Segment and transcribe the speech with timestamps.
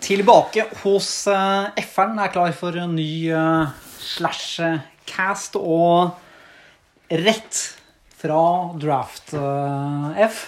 [0.00, 3.68] Tilbake hos uh, F-eren er klar for en ny uh,
[4.00, 6.16] slash-cast og
[7.20, 7.60] rett
[8.20, 8.40] fra
[8.80, 10.46] Draft uh, F.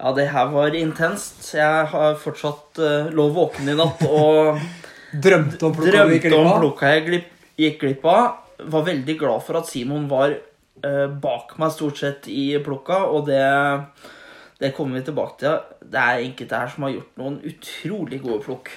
[0.00, 1.42] Ja, det her var intenst.
[1.52, 2.80] Jeg har fortsatt
[3.12, 4.56] lå våken i natt og
[5.26, 7.24] Drømte om plukka drømte om plukka jeg
[7.60, 8.38] gikk glipp av.
[8.72, 10.38] Var veldig glad for at Simon var
[11.20, 13.42] bak meg stort sett i plukka, og det,
[14.60, 15.58] det kommer vi tilbake til.
[15.90, 18.72] Det er enkelte her som har gjort noen utrolig gode plukk.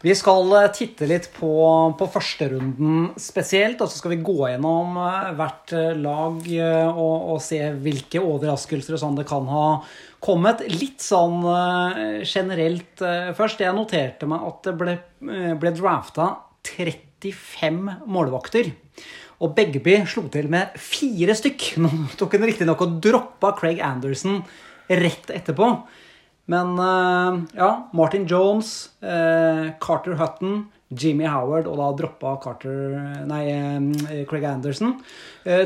[0.00, 1.52] Vi skal eh, titte litt på,
[1.98, 6.38] på førsterunden spesielt, og så skal vi gå gjennom eh, hvert eh, lag
[6.94, 9.66] og, og se hvilke overraskelser sånn det kan ha
[10.24, 10.64] kommet.
[10.72, 11.44] Litt sånn
[12.28, 13.00] generelt
[13.36, 13.62] først.
[13.64, 14.96] Jeg noterte meg at det ble,
[15.60, 16.26] ble drafta
[16.68, 18.68] 35 målvakter.
[19.40, 21.70] Og Begby slo til med fire stykk.
[21.80, 24.42] Nå tok hun riktignok og droppa Craig Anderson
[24.90, 25.70] rett etterpå.
[26.50, 32.96] Men eh, ja, Martin Jones, eh, Carter Hutton, Jimmy Howard og da droppa Carter,
[33.30, 34.96] nei, eh, Craig Anderson.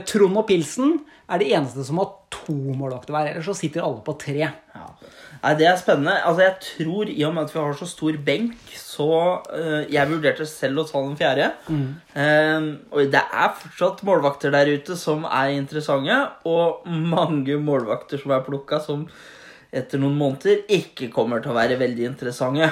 [0.04, 0.98] Trond og Pilsen
[1.32, 3.30] er de eneste som har to målvakter hver.
[3.32, 4.50] Ellers så sitter alle på tre.
[4.52, 4.86] Ja.
[5.44, 6.16] Nei, Det er spennende.
[6.24, 9.08] Altså, Jeg tror, i og med at vi har så stor benk, så
[9.52, 11.50] uh, Jeg vurderte selv å ta den fjerde.
[11.68, 16.16] Eh, og det er fortsatt målvakter der ute som er interessante,
[16.48, 19.04] og mange målvakter som er plukka, som
[19.74, 22.70] etter noen måneder ikke kommer til å være veldig interessante.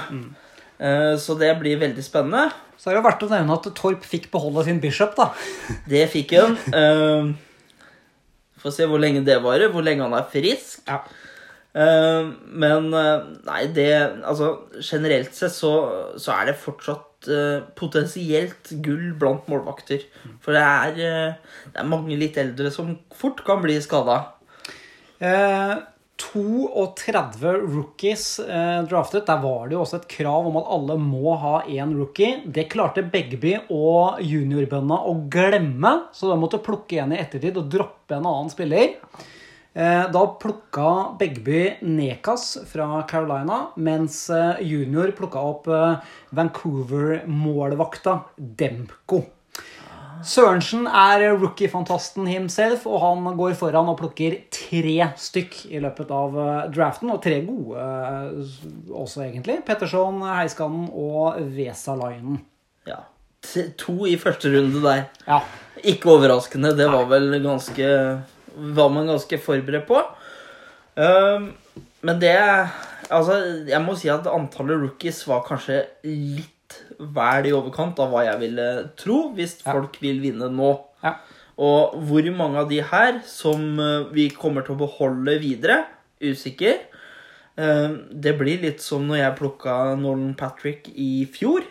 [0.79, 2.49] Eh, så det blir veldig spennende.
[2.79, 5.29] Så er det verdt å nevne at Torp fikk beholde sin bishop, da.
[5.93, 6.57] Det fikk han.
[6.73, 7.35] Uh,
[8.63, 10.81] Får se hvor lenge det varer, hvor lenge han er frisk.
[10.87, 11.01] Ja.
[11.73, 12.27] Eh,
[12.63, 13.89] men eh, nei, det
[14.29, 14.51] Altså,
[14.85, 15.73] generelt sett så,
[16.21, 20.05] så er det fortsatt eh, potensielt gull blant målvakter.
[20.45, 21.39] For det er,
[21.73, 24.21] det er mange litt eldre som fort kan bli skada.
[25.23, 25.81] Eh,
[26.23, 29.27] 32 rookies eh, draftet.
[29.27, 32.43] Der var det jo også et krav om at alle må ha én rookie.
[32.47, 37.71] Det klarte Begby og juniorbøndene å glemme, så de måtte plukke en i ettertid og
[37.73, 38.99] droppe en annen spiller.
[39.75, 45.95] Eh, da plukka Begby Nekas fra Carolina, mens eh, junior plukka opp eh,
[46.37, 49.23] Vancouver-målvakta Demko.
[50.23, 56.37] Sørensen er rookie-fantasten himself, og han går foran og plukker tre stykk i løpet av
[56.71, 57.11] draften.
[57.11, 57.87] Og tre gode
[58.93, 59.57] også, egentlig.
[59.67, 62.39] Petterson, Heiskanen og Vesalainen.
[62.87, 63.01] Ja.
[63.83, 65.09] To i første runde der.
[65.27, 65.41] Ja.
[65.83, 66.71] Ikke overraskende.
[66.79, 67.91] Det var vel ganske
[68.57, 70.01] Var man ganske forberedt på.
[70.97, 71.53] Um,
[72.03, 72.37] men det
[73.13, 73.35] Altså,
[73.69, 78.39] jeg må si at antallet rookies var kanskje litt vel i overkant av hva jeg
[78.41, 79.73] ville tro, hvis Ja.
[79.75, 80.71] folk vil vinne nå.
[81.05, 81.17] Ja.
[81.59, 85.83] Og hvor mange av de her som eh, vi kommer til å beholde videre,
[86.23, 86.79] usikker.
[87.59, 91.67] Um, det blir litt som når jeg plukka Nolan Patrick i fjor.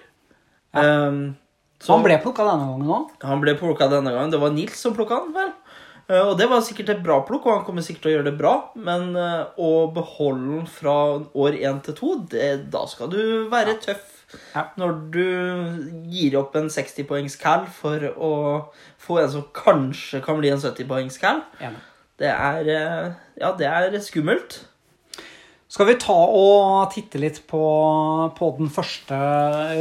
[0.76, 1.36] Um,
[1.82, 3.10] Så han ble plukka denne gangen òg.
[3.24, 4.30] han ble plukka denne gangen.
[4.30, 5.50] Det var Nils som plukka han, vel?
[6.12, 8.30] Eh, Og det var sikkert et bra plukk, og han kommer sikkert til å gjøre
[8.30, 8.54] det bra.
[8.76, 10.96] Men eh, å beholde den fra
[11.32, 14.18] år én til to, det, da skal du være tøff.
[14.56, 14.66] Ja.
[14.80, 15.26] Når du
[16.12, 18.34] gir opp en 60-poengs cal for å
[19.02, 21.42] få en som kanskje kan bli en 70-poengs cal.
[21.60, 21.74] Ja.
[22.22, 23.12] Det er eh,
[23.42, 24.62] Ja, det er skummelt.
[25.72, 27.60] Skal vi ta og titte litt på,
[28.36, 29.16] på den første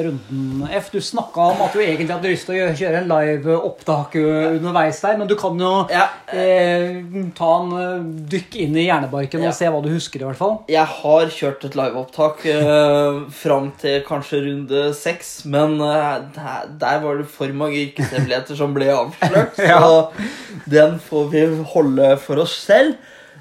[0.07, 0.93] runden, F?
[0.95, 5.01] Du snakka om at du egentlig hadde lyst til å kjøre en live opptak underveis
[5.03, 6.05] der, men du kan jo Ja.
[6.31, 7.01] eh,
[7.35, 9.51] ta en dykk inn i hjernebarken Ja.
[9.51, 10.61] og se hva du husker, i hvert fall.
[10.71, 17.03] Jeg har kjørt et liveopptak eh, fram til kanskje runde seks, men eh, der, der
[17.03, 19.59] var det for mange yrkeshemmeligheter som ble avslørt.
[19.71, 19.83] Ja.
[19.83, 20.13] Så
[20.71, 22.95] den får vi holde for oss selv.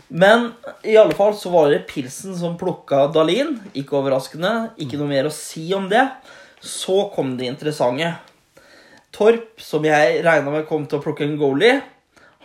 [0.09, 0.51] Men
[0.83, 3.55] i alle fall så var det Pilsen som plukka Dalin.
[3.77, 4.71] Ikke overraskende.
[4.81, 6.01] Ikke noe mer å si om det.
[6.59, 8.15] Så kom det interessante.
[9.15, 11.79] Torp, som jeg regna med kom til å plukke en goalie,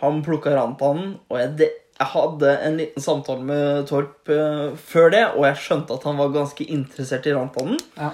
[0.01, 5.23] han plukka Rantanen, og jeg, jeg hadde en liten samtale med Torp uh, før det,
[5.37, 7.79] og jeg skjønte at han var ganske interessert i Rantanen.
[7.99, 8.11] Ja.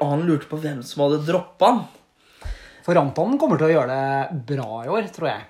[0.00, 1.84] Han lurte på hvem som hadde droppa han.
[2.86, 5.46] For Rantanen kommer til å gjøre det bra i år, tror jeg.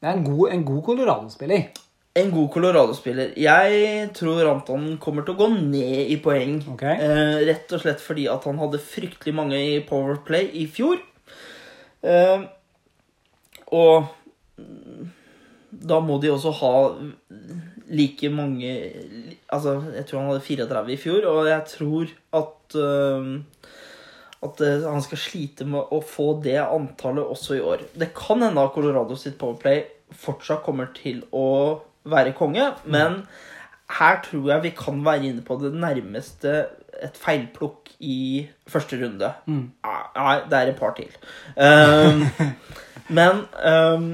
[0.00, 1.66] Det er en god, en god Colorado-spiller.
[2.18, 3.34] En god Colorado-spiller.
[3.38, 6.56] Jeg tror Anton kommer til å gå ned i poeng.
[6.74, 6.96] Okay.
[6.98, 10.98] Eh, rett og slett fordi at han hadde fryktelig mange i Powerplay i fjor.
[12.02, 12.48] Eh,
[13.70, 14.10] og
[15.70, 16.74] da må de også ha
[17.90, 18.70] like mange
[19.50, 23.30] Altså, jeg tror han hadde 34 i fjor, og jeg tror at eh,
[24.40, 27.84] at eh, han skal slite med å få det antallet også i år.
[27.92, 29.84] Det kan hende at Colorado sitt Powerplay
[30.16, 31.46] fortsatt kommer til å
[32.10, 33.22] være konge, men
[33.98, 36.54] her tror jeg vi kan være inne på det nærmeste
[37.00, 39.30] et feilplukk i første runde.
[39.48, 41.12] Nei, det er et par til.
[41.56, 42.26] Um,
[43.18, 44.08] men um,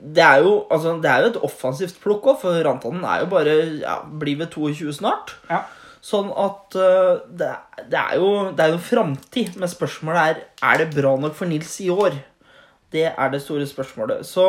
[0.00, 3.30] det er jo altså, det er jo et offensivt plukk òg, for Rantanen er jo
[3.32, 5.36] bare ja, blir ved 22 snart.
[5.50, 5.64] Ja.
[6.00, 7.52] Sånn at uh, det,
[7.92, 11.50] det er jo, det er jo framtid, men spørsmålet er er det bra nok for
[11.50, 12.16] Nils i år.
[12.90, 14.26] Det er det store spørsmålet.
[14.26, 14.46] Så,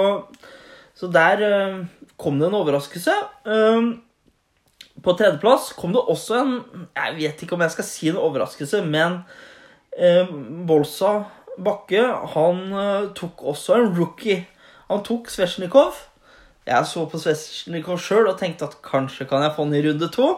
[0.98, 3.14] så der uh, kom det en overraskelse.
[3.46, 3.92] Um,
[5.02, 6.52] på tredjeplass kom det også en
[6.98, 9.22] Jeg vet ikke om jeg skal si en overraskelse, men
[9.98, 10.34] uh,
[10.68, 11.22] Bolsa
[11.62, 12.02] Bakke
[12.34, 12.62] han
[13.18, 14.46] tok også en rookie.
[14.88, 15.98] Han tok Svesjnikov.
[16.66, 20.08] Jeg så på Svesjnikov sjøl og tenkte at kanskje kan jeg få han i runde
[20.16, 20.30] to.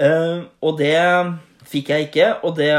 [0.00, 0.96] Eh, og det
[1.70, 2.70] fikk jeg ikke, og det,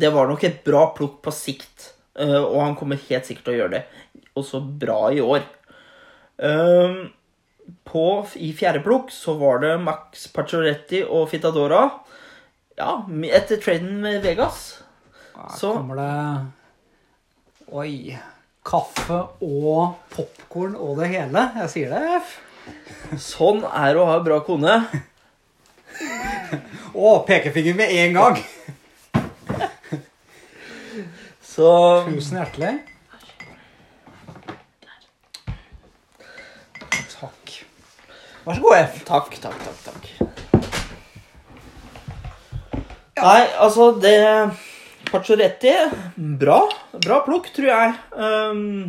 [0.00, 1.90] det var nok et bra plukk på sikt.
[2.12, 3.78] Uh, og han kommer helt sikkert til å gjøre det
[4.36, 5.44] også bra i år.
[6.38, 6.94] Eh,
[7.84, 11.84] på, I fjerde plukk så var det Max Pacioretti og Fitadora.
[12.78, 14.78] Ja, etter traden med Vegas.
[15.36, 16.46] Her Så- kommer det
[17.72, 18.18] Oi.
[18.64, 21.42] Kaffe og popkorn og det hele.
[21.56, 22.22] Jeg sier det.
[23.18, 24.76] Sånn er å ha bra kone.
[26.94, 28.38] Å, pekefinger med en gang!
[31.42, 32.78] Så Tusen hjertelig.
[37.18, 37.64] Takk.
[38.42, 38.94] Vær så god, F.
[39.06, 40.04] Takk, takk, takk, takk.
[43.22, 44.16] Nei, altså, det
[45.12, 45.70] Pacioretti
[46.40, 46.56] Bra.
[47.04, 47.92] Bra plukk, tror jeg.
[48.18, 48.88] Um,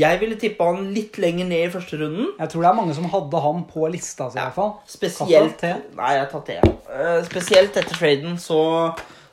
[0.00, 2.32] jeg ville tippa han litt lenger ned i første runden.
[2.38, 4.72] Jeg tror det er mange som hadde ham på lista Så i hvert fall.
[4.88, 6.56] Spesielt Kaffe, Nei, jeg tar te.
[6.96, 8.62] Eh, spesielt etter traden så,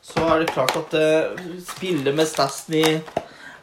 [0.04, 2.84] så er det klart at uh, spille med Stasny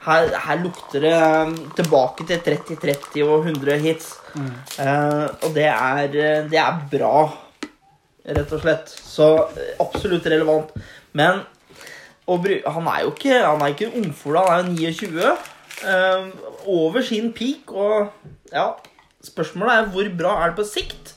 [0.06, 4.14] her, her lukter det um, tilbake til 30-30 og 100 hits.
[4.34, 7.24] Eh, og det er, eh, det er bra,
[8.30, 8.92] rett og slett.
[8.92, 10.70] Så eh, absolutt relevant.
[11.12, 11.42] Men
[12.30, 15.32] han er jo ikke Han er ikke ungfola, han er jo 29.
[15.90, 16.28] eh,
[16.66, 18.12] over sin peak, og
[18.52, 18.68] ja
[19.24, 21.14] Spørsmålet er hvor bra er det på sikt?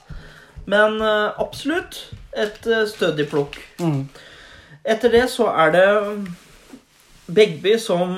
[0.66, 3.60] Men eh, absolutt et stødig plukk.
[3.80, 4.08] Mm.
[4.84, 5.86] Etter det så er det
[7.28, 8.18] Begby som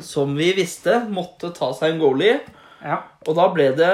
[0.00, 2.40] Som vi visste måtte ta seg en goalie.
[2.82, 3.00] Ja.
[3.26, 3.92] Og da ble det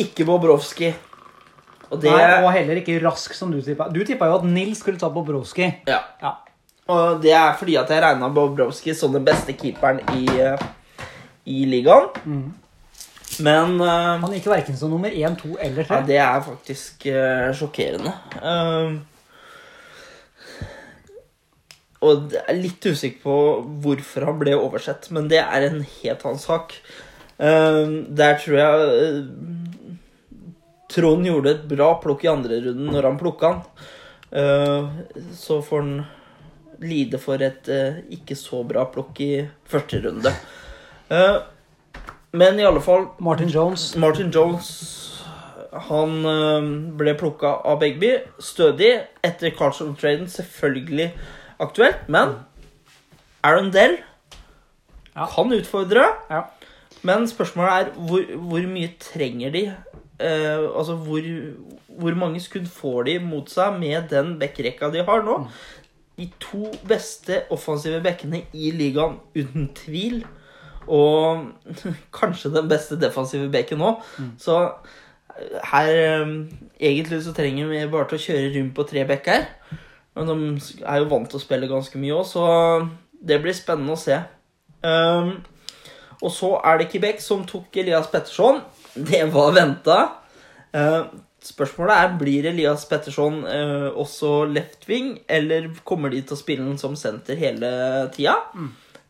[0.00, 0.94] ikke Bobrovskij.
[1.90, 3.86] Og det Nei, og heller ikke rask, som du tippa.
[3.94, 5.82] Du tippa jo at Nils skulle ta Bobrovskij.
[5.86, 6.00] Ja.
[6.22, 6.34] Ja.
[6.90, 10.66] Og det er fordi at jeg regna Bobrovskij som den beste keeperen i, eh,
[11.46, 12.54] i ligaen.
[13.42, 17.50] Men uh, Han gikk verken som nummer én, to eller ja, det er faktisk uh,
[17.56, 18.14] sjokkerende.
[18.40, 18.96] Uh,
[22.06, 23.36] og jeg er litt usikker på
[23.82, 26.76] hvorfor han ble oversett, men det er en helt annen sak.
[27.38, 27.82] Eh,
[28.16, 29.24] der tror jeg eh,
[30.88, 33.64] Trond gjorde et bra plukk i andre runden når han plukka han.
[34.30, 34.86] Eh,
[35.36, 35.96] så får han
[36.86, 39.30] lide for et eh, ikke så bra plukk i
[39.68, 40.32] første runde.
[41.10, 41.36] Eh,
[42.36, 43.90] men i alle fall Martin Jones.
[44.00, 44.70] Martin Jones
[45.90, 46.22] han
[46.96, 48.14] ble plukka av Begby.
[48.40, 48.94] Stødig
[49.26, 50.24] etter Carlson-traden.
[50.32, 51.10] Selvfølgelig
[51.60, 52.38] aktuelt, men
[53.44, 53.98] Aaron Dell
[55.16, 55.26] Ja.
[55.32, 56.06] kan utfordre.
[56.30, 56.42] Ja.
[57.06, 59.64] Men spørsmålet er hvor, hvor mye trenger de?
[60.18, 61.26] Eh, altså hvor,
[61.98, 65.38] hvor mange skudd får de mot seg med den backrekka de har nå?
[66.16, 70.22] De to beste offensive bekkene i ligaen, uten tvil.
[70.86, 71.46] Og
[72.18, 73.96] kanskje den beste defensive bekken nå.
[74.40, 76.38] Så eh, her eh,
[76.76, 79.50] Egentlig så trenger vi bare til å kjøre rundt på tre bekker.
[80.16, 82.44] Men de er jo vant til å spille ganske mye òg, så
[83.26, 84.16] det blir spennende å se.
[84.80, 85.34] Um,
[86.22, 88.62] og så er det Quebec som tok Elias Petterson.
[88.94, 89.98] Det var venta.
[90.72, 91.04] Uh,
[91.44, 96.64] spørsmålet er blir Elias Petterson uh, også left wing, eller kommer de til å spille
[96.64, 97.70] den som senter hele
[98.16, 98.38] tida?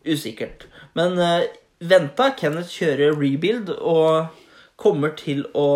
[0.07, 0.67] Usikkert.
[0.99, 1.47] Men uh,
[1.79, 2.33] venta.
[2.39, 4.35] Kenneth kjører rebuild og
[4.81, 5.71] kommer til å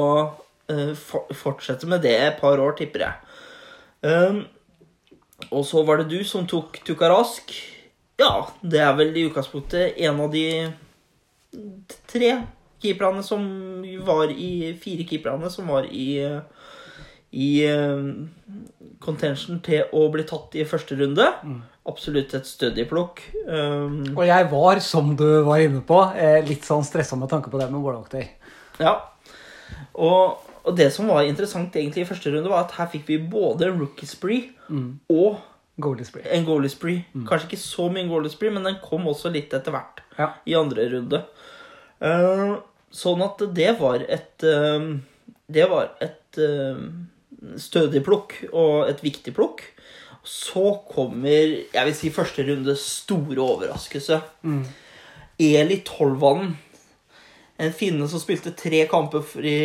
[0.71, 4.45] for fortsette med det et par år, tipper jeg.
[5.51, 7.51] Og så var det du som tok Tukarask.
[8.21, 10.45] Ja, det er vel i utgangspunktet en av de
[12.11, 12.35] tre
[12.81, 13.45] keeperne som
[14.07, 16.11] var i Fire keeperne som var i
[17.31, 17.99] i eh,
[19.03, 21.27] contention til å bli tatt i første runde.
[21.87, 23.23] Absolutt et stødig plukk.
[23.47, 27.53] Um, Og jeg var, som du var inne på, eh, litt sånn stressa med tanke
[27.53, 28.33] på det med Day.
[28.81, 28.97] ja.
[29.95, 33.19] Og, og det som var interessant egentlig i første runde, var at her fikk vi
[33.31, 34.51] både rookie spree
[35.11, 35.39] og
[35.81, 36.27] Goalie Spree.
[36.29, 37.05] en goalie spree.
[37.29, 40.03] Kanskje ikke så mye goalie spree, men den kom også litt etter hvert.
[40.19, 40.35] Ja.
[40.45, 41.23] i andre runde.
[42.01, 42.59] Uh,
[42.93, 44.97] sånn at det var et uh,
[45.51, 46.81] Det var et uh,
[47.61, 49.65] stødig plukk og et viktig plukk.
[50.25, 54.21] Så kommer, jeg vil si, første runde store overraskelse.
[55.41, 56.53] Eli Tolvanen.
[57.61, 59.57] En finne som spilte tre kamper i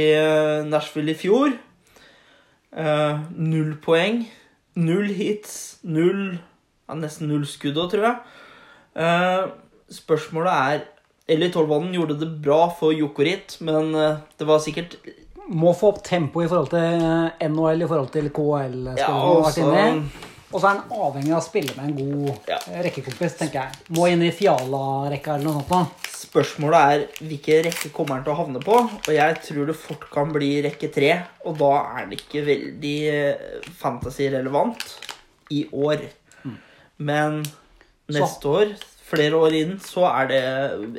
[0.68, 1.52] Nashville i fjor.
[3.36, 4.24] Null poeng.
[4.76, 5.78] Null hits.
[5.84, 8.18] Null ja, Nesten null skudd òg, tror jeg.
[8.96, 9.48] Uh,
[9.92, 10.84] spørsmålet er
[11.28, 14.94] Eli Tolvanen gjorde det bra for Jokorit, men eh, det var sikkert
[15.50, 18.76] Må få opp tempo i forhold til eh, NHL, i forhold til KL.
[18.98, 20.04] Ja, i.
[20.54, 22.60] Og så er han avhengig av å spille med en god Ja.
[22.86, 23.82] rekkekompis, tenker jeg.
[23.98, 25.74] Må inn i Fiala-rekka eller noe sånt.
[25.74, 26.25] da.
[26.36, 28.76] Spørsmålet er hvilken rekke kommer han til å havne på.
[28.76, 31.14] Og jeg tror det fort kan bli rekke tre.
[31.48, 34.84] Og da er det ikke veldig eh, fantasy-relevant
[35.56, 36.04] i år.
[37.00, 37.40] Men
[38.12, 38.76] neste år,
[39.08, 40.44] flere år inn, så er det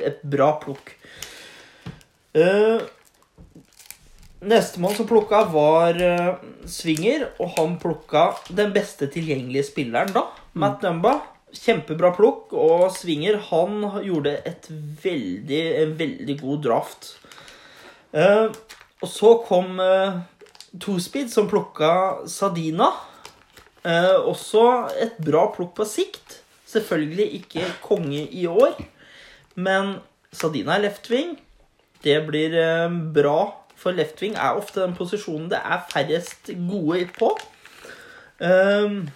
[0.09, 0.95] et bra plukk.
[2.33, 2.81] Uh,
[4.41, 10.27] Nestemann som plukka, var uh, Swinger, og han plukka den beste tilgjengelige spilleren da.
[10.57, 11.19] Matt Dumba.
[11.55, 14.67] Kjempebra plukk, og Swinger han gjorde et
[15.03, 17.11] veldig, en veldig god draft.
[18.11, 18.49] Eh,
[19.01, 20.19] og så kom eh,
[20.81, 22.91] Tospeed, som plukka Sadina.
[23.87, 24.65] Eh, også
[24.99, 26.41] et bra plukk på sikt.
[26.67, 28.75] Selvfølgelig ikke konge i år,
[29.55, 29.97] men
[30.35, 31.37] Sadina er left wing.
[32.03, 33.39] Det blir eh, bra,
[33.77, 37.31] for left wing er ofte den posisjonen det er færrest gode på.
[38.37, 39.07] Um,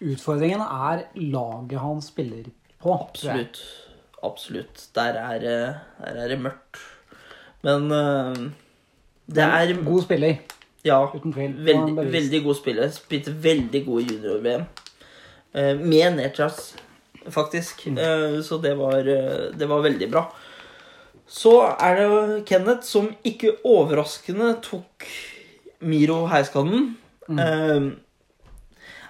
[0.00, 2.94] Utfordringen er laget han spiller på.
[2.94, 3.58] absolutt.
[4.22, 4.88] Absolutt.
[4.94, 5.74] Der er, eh,
[6.04, 6.78] der er det mørkt.
[7.62, 8.50] Men uh,
[9.26, 10.36] det er God spiller,
[10.84, 11.06] Ja.
[11.14, 11.54] uten tvil.
[11.64, 12.90] Veldig, veldig god spiller.
[12.90, 14.66] Spilte veldig god junior-VM.
[15.54, 16.76] Uh, med Nechas,
[17.28, 17.86] faktisk.
[17.86, 17.98] Mm.
[17.98, 20.24] Uh, så det var, eh, det var veldig bra.
[21.26, 25.04] Så er det Kenneth som ikke overraskende tok
[25.80, 26.96] Miro Heiskanen.
[27.28, 27.98] Mm.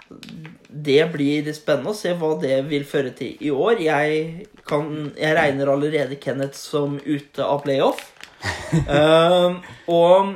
[0.09, 3.83] Det blir spennende å se hva det vil føre til i år.
[3.85, 8.07] Jeg, kan, jeg regner allerede Kenneth som ute av playoff.
[8.69, 9.55] Eh,
[9.91, 10.35] og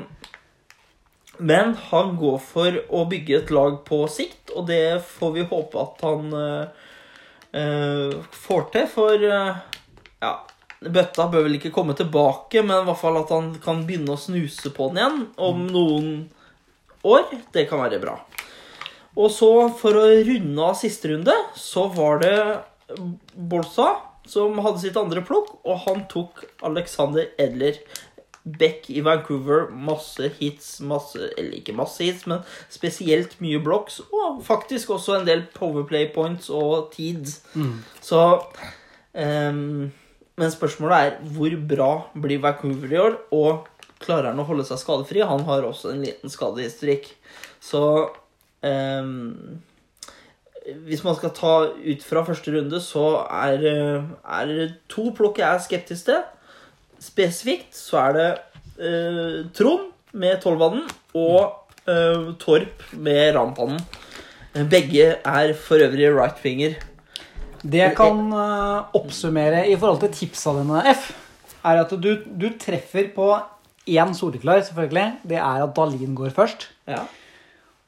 [1.43, 5.81] men han går for å bygge et lag på sikt, og det får vi håpe
[5.81, 8.13] at han uh,
[8.45, 8.87] får til.
[8.93, 9.63] For uh,
[10.23, 10.33] ja,
[10.87, 14.21] bøtta bør vel ikke komme tilbake, men i hvert fall at han kan begynne å
[14.21, 16.13] snuse på den igjen om noen
[17.03, 17.27] år.
[17.55, 18.21] Det kan være bra.
[19.19, 22.37] Og så, for å runde av siste runde, så var det
[23.35, 23.91] Bolsa
[24.29, 27.81] som hadde sitt andre plukk, og han tok Alexander Edler.
[28.43, 32.41] Beck i Vancouver, masse hits, masse Eller ikke masse hits, men
[32.75, 34.01] spesielt mye blocks.
[34.11, 37.37] Og faktisk også en del powerplay points og teeds.
[38.03, 38.23] Så
[39.15, 39.93] um,
[40.35, 43.21] Men spørsmålet er hvor bra blir Vancouver i år?
[43.31, 43.69] Og
[44.03, 45.23] klarer han å holde seg skadefri?
[45.23, 47.13] Han har også en liten skadehistorikk.
[47.63, 48.11] Så
[50.87, 55.49] hvis man skal ta ut fra første runde, så er, eh, er to plukk jeg
[55.49, 56.23] er skeptisk til.
[57.03, 58.29] Spesifikt så er det
[58.79, 60.87] eh, Trond med Tollvannen
[61.19, 63.83] og eh, Torp med rampannen.
[64.53, 66.77] Begge er for øvrig right-finger.
[67.63, 71.11] Det jeg kan eh, oppsummere i forhold til tipsa dine, F,
[71.65, 73.33] er at du, du treffer på
[73.89, 75.27] én soleklar, selvfølgelig.
[75.27, 76.69] Det er at Dalin går først.
[76.87, 77.03] Ja.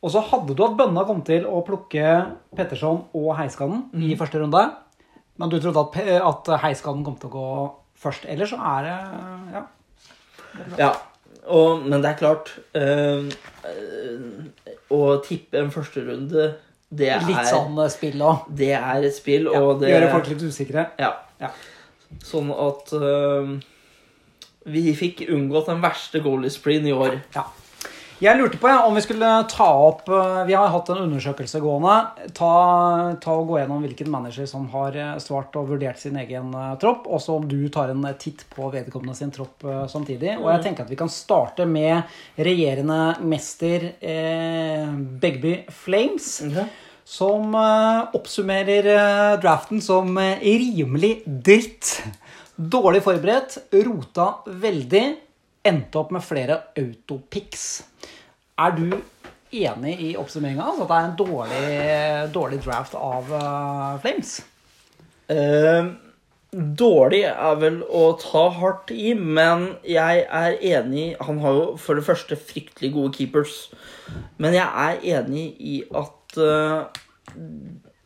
[0.05, 2.09] Og så hadde du at bønna kom til å plukke
[2.57, 4.03] Petterson og Heiskanen mm.
[4.05, 4.61] i første runde.
[5.41, 7.49] Men du trodde at, at Heiskanen kom til å gå
[8.05, 8.29] først.
[8.29, 8.99] Ellers så er det
[9.55, 9.65] ja.
[10.83, 10.93] ja.
[11.45, 13.27] Og, men det er klart øh,
[13.69, 16.47] øh, Å tippe en førsterunde,
[16.95, 18.47] det er litt sånn eh, spill òg.
[18.61, 20.87] det er et spill, Ja, og det Gjøre folk litt usikre.
[21.01, 21.11] Ja.
[21.41, 21.51] Ja.
[22.25, 23.57] Sånn at øh,
[24.71, 27.19] vi fikk unngått den verste goalie spreen i år.
[27.35, 27.49] Ja.
[28.25, 31.61] Jeg lurte på ja, om vi skulle ta opp eh, Vi har hatt en undersøkelse
[31.61, 31.97] gående.
[32.33, 32.53] Ta,
[33.21, 36.71] ta og Gå gjennom hvilken manager som har eh, svart og vurdert sin egen eh,
[36.81, 37.05] tropp.
[37.05, 40.39] Og så om du tar en titt på vedkommende sin tropp samtidig.
[40.39, 44.89] Og jeg tenker at vi kan starte med regjerende mester eh,
[45.21, 46.31] Begby Flames.
[47.05, 51.99] Som eh, oppsummerer eh, draften som rimelig dritt.
[52.57, 55.09] Dårlig forberedt, rota veldig,
[55.69, 57.67] endte opp med flere autopicks.
[58.55, 58.87] Er du
[59.55, 60.63] enig i oppsummeringa?
[60.71, 64.37] Altså at det er en dårlig, dårlig draft av uh, Flames?
[65.31, 65.95] Uh,
[66.55, 71.99] dårlig er vel å ta hardt i, men jeg er enig Han har jo for
[71.99, 73.59] det første fryktelig gode keepers.
[74.39, 76.87] Men jeg er enig i at uh,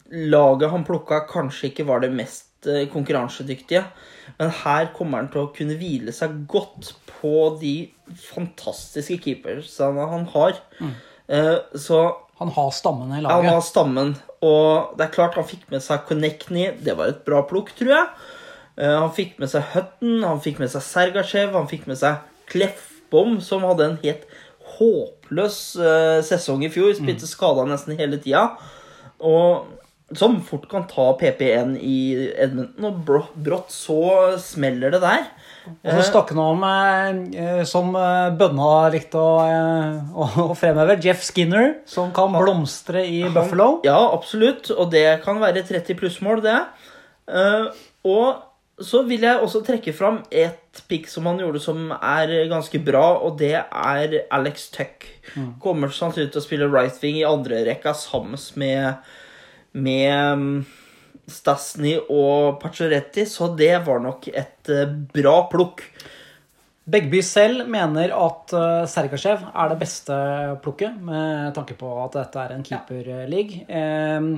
[0.08, 3.84] laget han plukka, kanskje ikke var det mest eh, konkurransedyktige.
[4.38, 7.90] Men her kommer han til å kunne hvile seg godt på de
[8.28, 10.58] fantastiske keepersene han har.
[11.28, 12.00] Eh, så
[12.38, 13.34] Han har stammen i laget.
[13.36, 14.16] han har stammen.
[14.42, 16.68] Og det er klart han fikk med seg Konechny.
[16.84, 18.06] Det var et bra plukk, tror jeg.
[18.78, 22.20] Eh, han fikk med seg Hutton, han fikk med seg Sergachev, han fikk med seg
[22.46, 24.22] Kleffbom, som hadde en helt
[24.78, 25.58] håpløs
[26.28, 26.94] sesong i fjor.
[26.94, 28.44] Spilte skada nesten hele tida.
[29.18, 29.66] Og
[30.16, 31.98] som fort kan ta PP1 i
[32.40, 34.00] Edmonton, og brått så
[34.40, 35.26] smeller det der.
[35.68, 36.62] Og så snakker han om,
[37.36, 43.20] eh, som eh, bønna likte å, eh, å, fremheve, Jeff Skinner, som kan blomstre i
[43.28, 43.82] Buffalo.
[43.84, 44.72] Ja, absolutt.
[44.72, 46.58] Og det kan være 30 pluss-mål, det.
[47.28, 47.68] Eh,
[48.08, 48.44] og
[48.78, 53.18] så vil jeg også trekke fram et pick som han gjorde som er ganske bra,
[53.26, 55.04] og det er Alex Tuck.
[55.60, 59.02] Kommer sannsynligvis til å spille right wing i andre rekka sammen med,
[59.78, 60.52] med mm,
[61.28, 65.85] Stasny og Pacioretti, så det var nok et eh, bra plukk.
[66.88, 70.14] Begby selv mener at uh, Sergasjev er det beste
[70.64, 73.66] plukket, med tanke på at dette er en keeperleague.
[73.68, 74.30] Um,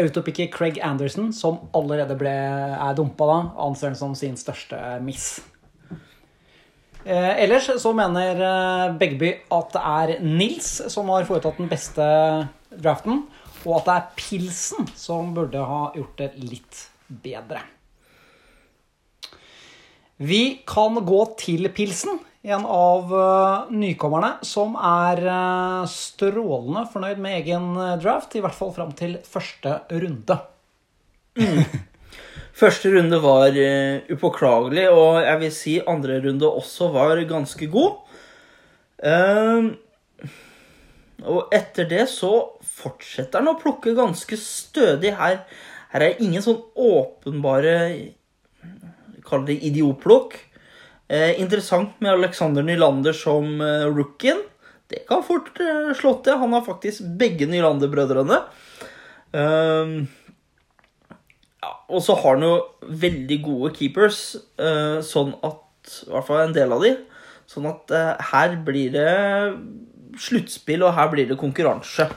[0.00, 5.42] Autopicker Craig Anderson, som allerede ble, er dumpa da, anser han som sin største miss.
[7.04, 12.04] Eh, ellers så mener eh, Begby at det er Nils som har foretatt den beste
[12.76, 13.22] draften,
[13.66, 17.62] og at det er Pilsen som burde ha gjort det litt bedre.
[20.20, 27.36] Vi kan gå til Pilsen, en av eh, nykommerne som er eh, strålende fornøyd med
[27.38, 30.40] egen eh, draft, i hvert fall fram til første runde.
[32.60, 33.54] Første runde var
[34.12, 38.02] upåklagelig, og jeg vil si andre runde også var ganske god.
[39.00, 39.70] Ehm,
[41.24, 42.32] og etter det så
[42.64, 45.42] fortsetter han å plukke ganske stødig her.
[45.92, 47.76] Her er ingen sånn åpenbare
[49.26, 50.32] Kall det idiotplukk.
[51.10, 54.40] Eh, interessant med Alexander Nylander som eh, rookien.
[54.90, 56.38] Det kan fort eh, slå til.
[56.40, 58.40] Han har faktisk begge Nylander-brødrene.
[59.38, 59.92] Ehm,
[61.62, 62.54] ja, og så har han jo
[63.04, 64.22] veldig gode keepers,
[64.58, 66.94] eh, sånn at I hvert fall en del av de.
[67.50, 69.14] Sånn at eh, her blir det
[70.18, 72.08] sluttspill, og her blir det konkurranse.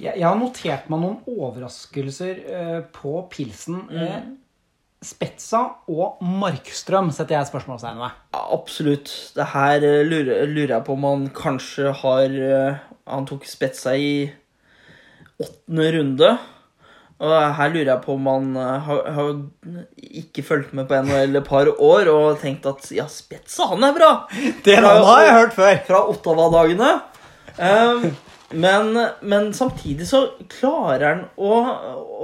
[0.00, 3.82] Jeg, jeg har notert meg noen overraskelser eh, på Pilsen.
[3.90, 4.36] Mm.
[5.00, 8.16] Spetsa og Markstrøm setter jeg spørsmålstegn ved.
[8.36, 9.12] Ja, absolutt.
[9.36, 13.96] Det her eh, lurer, lurer jeg på om han kanskje har eh, Han tok spetsa
[13.96, 14.12] i
[15.40, 16.32] åttende runde.
[17.20, 19.32] Og her lurer jeg på om han eh, har, har
[20.20, 23.96] ikke fulgt med på NHL et par år og tenkt at ja, Spetsa, han er
[23.96, 24.10] bra!
[24.66, 25.80] Det fra, har jeg hørt før.
[25.88, 26.92] fra Ottawa-dagene.
[27.58, 28.10] Um,
[28.50, 31.58] men, men samtidig så klarer han å,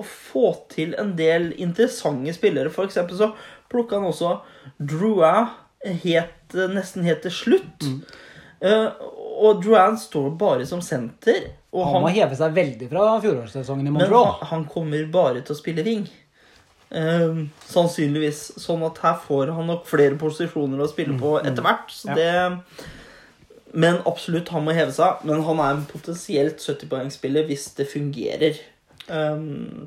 [0.00, 2.72] å få til en del interessante spillere.
[2.74, 3.30] For eksempel så
[3.70, 4.38] plukka han også
[4.78, 5.32] Drua
[6.02, 7.86] helt, nesten helt til slutt.
[8.64, 8.90] Uh,
[9.36, 11.52] og Drouin står bare som senter.
[11.76, 14.38] Og Han må heve seg veldig fra fjorårssesongen i men Montreal.
[14.40, 16.06] han, han kommer bare til å spille ring.
[16.90, 18.56] Um, sannsynligvis.
[18.62, 21.92] Sånn at her får han nok flere posisjoner å spille på etter hvert.
[21.92, 22.32] Så det
[23.76, 25.22] Men absolutt, han må heve seg.
[25.28, 28.58] Men han er en potensielt 70-poengsspiller hvis det fungerer.
[29.12, 29.86] Um,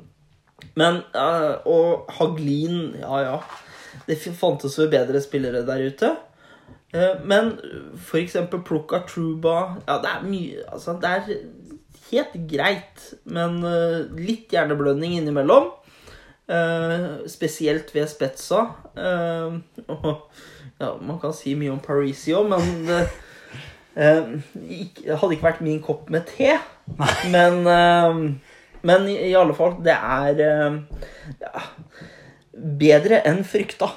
[0.78, 3.36] men uh, Og Haglin, ja ja.
[4.06, 6.12] Det fantes jo bedre spillere der ute.
[6.94, 7.52] Uh, Men
[8.18, 11.28] eksempel Plukka Truba Ja, det er mye Altså, det er
[12.10, 15.68] helt greit, men uh, litt hjerneblødning innimellom.
[17.30, 18.64] Spesielt ved Spetza.
[18.98, 20.30] Uh, og,
[20.80, 25.64] ja, man kan si mye om Parisio, men det eh, ikke- det hadde ikke vært
[25.64, 26.56] min kopp med te.
[27.32, 28.20] Men, eh,
[28.86, 30.78] men i, alle fall, det er eh,
[31.42, 31.64] ja,
[32.52, 33.90] bedre enn frykta.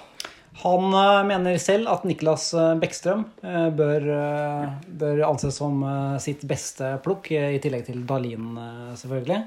[0.64, 6.18] Han eh, mener selv at Niklas eh, Bekkstrøm eh, bør, eh, bør anses som eh,
[6.24, 9.42] sitt beste plukk, eh, i tillegg til Dalin, eh, selvfølgelig.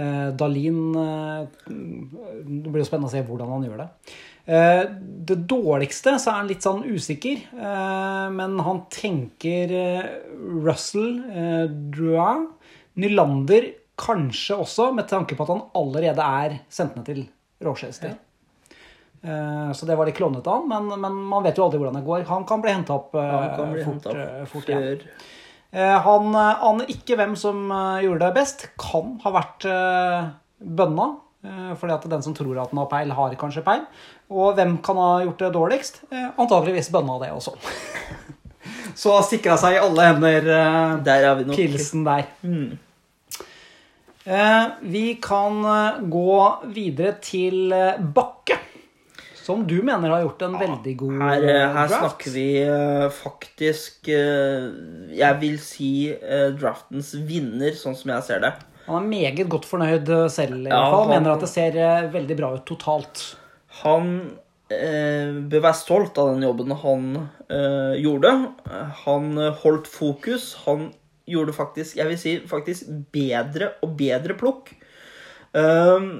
[0.00, 3.88] Eh, Dalin eh, Det blir jo spennende å se hvordan han gjør det.
[4.50, 4.84] Eh,
[5.30, 10.08] Det dårligste så er han litt sånn usikker, eh, men han tenker eh,
[10.64, 11.20] Russell,
[11.94, 12.48] Drouin,
[12.98, 13.68] Nylander
[14.00, 17.22] kanskje også, med tanke på at han allerede er sendt ned til
[17.62, 18.16] Rochester.
[18.16, 18.26] Ja.
[19.76, 22.06] Så det var litt klånete av han, men, men man vet jo aldri hvordan det
[22.06, 22.22] går.
[22.30, 25.02] Han kan bli henta opp Han bli fort, opp fort igjen.
[25.76, 27.68] Han aner ikke hvem som
[28.00, 28.64] gjorde det best.
[28.80, 29.68] Kan ha vært
[30.56, 31.10] bønna.
[31.44, 33.82] Eh, Fordi at den som tror at den har peil, har kanskje peil.
[34.30, 36.02] Og hvem kan ha gjort det dårligst?
[36.12, 37.56] Eh, Antageligvis bønna det også.
[39.00, 41.56] Så sikra seg i alle hender eh, Der har vi nok.
[41.56, 42.26] pilsen der.
[42.42, 42.78] Mm.
[44.86, 45.62] Vi kan
[46.12, 46.34] gå
[46.74, 47.72] videre til
[48.14, 48.58] Bakke.
[49.40, 51.94] Som du mener har gjort en veldig god Her, her draft.
[51.96, 52.44] snakker vi
[53.16, 55.88] faktisk Jeg vil si
[56.60, 58.52] draftens vinner, sånn som jeg ser det.
[58.90, 61.04] Han er meget godt fornøyd selv, i Ja, hvert fall.
[61.06, 63.22] han- Mener at det ser eh, veldig bra ut totalt.
[63.84, 64.08] Han
[64.70, 67.06] eh, bør være stolt av den jobben han
[67.48, 68.32] eh, gjorde.
[69.06, 69.30] Han
[69.62, 70.50] holdt fokus.
[70.66, 70.90] Han
[71.30, 74.72] gjorde faktisk, jeg vil si, faktisk bedre og bedre plukk.
[75.54, 76.10] Eh,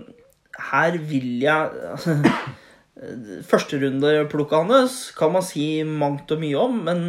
[0.70, 1.70] her vil jeg
[3.48, 7.04] Førsterundeplukket hans kan man si mangt og mye om, men,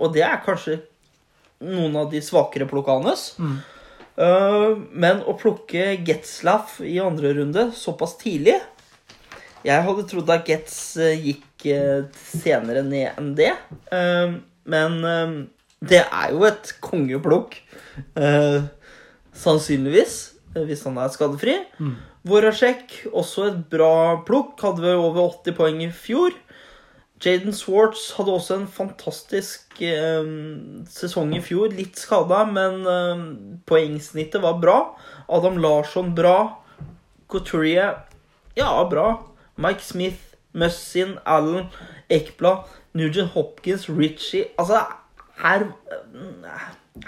[0.00, 0.80] og det er kanskje
[1.62, 3.28] noen av de svakere plukka hans.
[3.38, 3.58] Eh,
[4.18, 8.56] men å plukke Getzlaff i andre runde såpass tidlig
[9.66, 13.52] Jeg hadde trodd at Getz eh, gikk eh, senere ned enn det.
[13.94, 14.34] Eh,
[14.70, 15.36] men eh,
[15.92, 17.56] det er jo et kongeplukk.
[18.18, 18.62] eh,
[19.38, 20.16] sannsynligvis,
[20.54, 21.56] eh, hvis han er skadefri.
[22.28, 24.56] Voracek, også et bra plukk.
[24.62, 26.34] Hadde vel over 80 poeng i fjor.
[27.18, 30.28] Jaden Swartz hadde også en fantastisk eh,
[30.90, 31.72] sesong i fjor.
[31.74, 33.24] Litt skada, men eh,
[33.66, 34.78] poengsnittet var bra.
[35.28, 36.36] Adam Larsson bra.
[37.28, 37.96] Couturier
[38.58, 39.22] ja, bra.
[39.56, 41.66] Mike Smith, Mussin, Allen,
[42.10, 44.80] Ekblad, Nugent Hopkins, Ritchie Altså,
[45.42, 45.66] her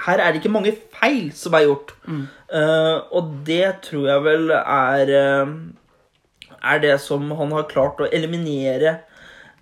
[0.07, 1.94] Her er det ikke mange feil som er gjort.
[2.07, 5.55] Eh, og det tror jeg vel er eh,
[6.62, 9.01] Er det som han har klart å eliminere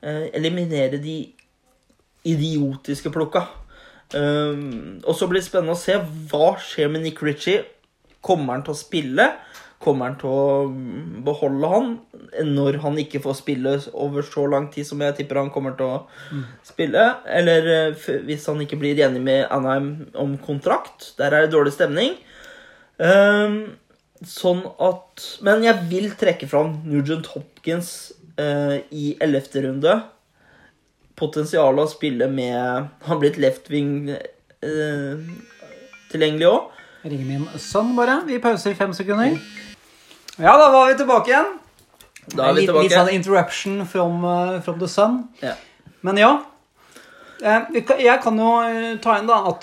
[0.03, 1.21] Eliminere de
[2.29, 3.47] idiotiske plukka.
[4.15, 5.99] Um, og så blir det spennende å se
[6.31, 7.65] hva skjer med Nick Ritchie.
[8.25, 9.27] Kommer han til å spille?
[9.79, 11.91] Kommer han til å beholde han
[12.49, 15.93] når han ikke får spille over så lang tid som jeg tipper han kommer til
[15.93, 15.99] å
[16.67, 17.05] spille?
[17.31, 21.13] Eller eh, hvis han ikke blir enig med Anheim om kontrakt?
[21.21, 22.17] Der er det dårlig stemning.
[22.99, 23.79] Um,
[24.27, 27.93] sånn at Men jeg vil trekke fram Nugent Hopkins
[28.39, 29.99] eh, i ellevte runde
[31.19, 35.23] potensialet å spille med Han har blitt left wing eh,
[36.13, 36.69] tilgjengelig òg.
[37.09, 38.21] Ringer min sønn, bare.
[38.27, 39.35] Vi pauser i fem sekunder.
[40.39, 41.51] Ja, da var vi tilbake igjen.
[42.35, 45.29] Da er vi Litt- Litt sånn interruption from, eh, from the sun.
[45.43, 45.55] Ja.
[46.03, 46.33] Men ja.
[47.43, 47.61] Eh,
[47.99, 49.63] Jeg kan jo eh, ta inn da at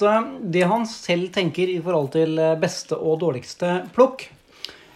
[0.51, 4.29] det han selv tenker i forhold til beste og dårligste plukk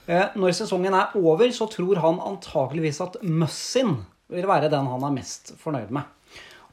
[0.10, 4.00] Når sesongen er over, så tror han antakeligvis at Mussin
[4.34, 6.08] vil være den han er mest fornøyd med.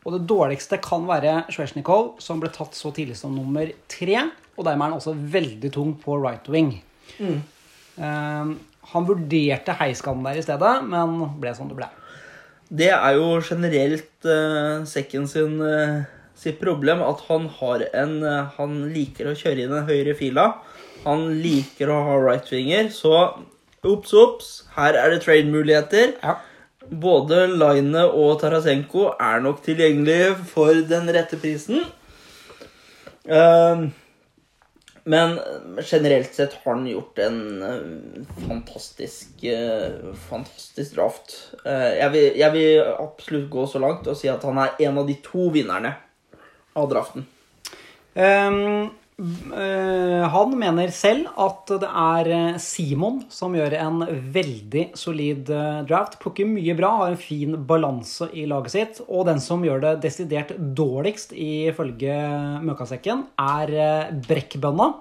[0.07, 4.23] Og det dårligste kan være Svesjnikov, som ble tatt så tidlig som nummer tre.
[4.55, 6.77] Og dermed er han også veldig tung på right wing.
[7.21, 8.51] Eh,
[8.93, 11.89] han vurderte heiskanen der i stedet, men ble som det ble.
[12.67, 16.03] Det er jo generelt uh, Sekken sin uh,
[16.37, 20.51] sitt problem at han har en eh, Han liker å kjøre i den høyre fila.
[21.07, 23.15] Han liker å ha right-winger, så
[23.87, 26.17] ops, ops, her er det trade-muligheter.
[26.23, 26.41] Ja.
[26.87, 31.87] Både Line og Tarasenko er nok tilgjengelige for den rette prisen.
[33.27, 33.89] Ehm,
[35.07, 35.39] men
[35.83, 41.35] generelt sett har han gjort en eh, fantastisk eh, fantastisk draft.
[41.63, 45.03] Eh, jeg, vil, jeg vil absolutt gå så langt og si at han er en
[45.03, 45.95] av de to vinnerne
[46.75, 47.27] av draften.
[48.19, 48.63] Eh,
[49.17, 54.03] han mener selv at det er eh, Simon som gjør en
[54.35, 56.19] veldig solid eh, draft.
[56.21, 59.01] Plukker mye bra, har en fin balanse i laget sitt.
[59.09, 62.19] Og den som gjør det desidert dårligst, ifølge
[62.67, 64.93] Møkasekken, er eh, Brekkbønna.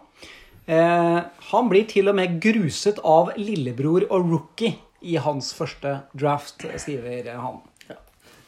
[0.65, 1.19] Eh,
[1.51, 7.36] han blir til og med gruset av lillebror og rookie i hans første draft, skriver
[7.36, 7.60] han.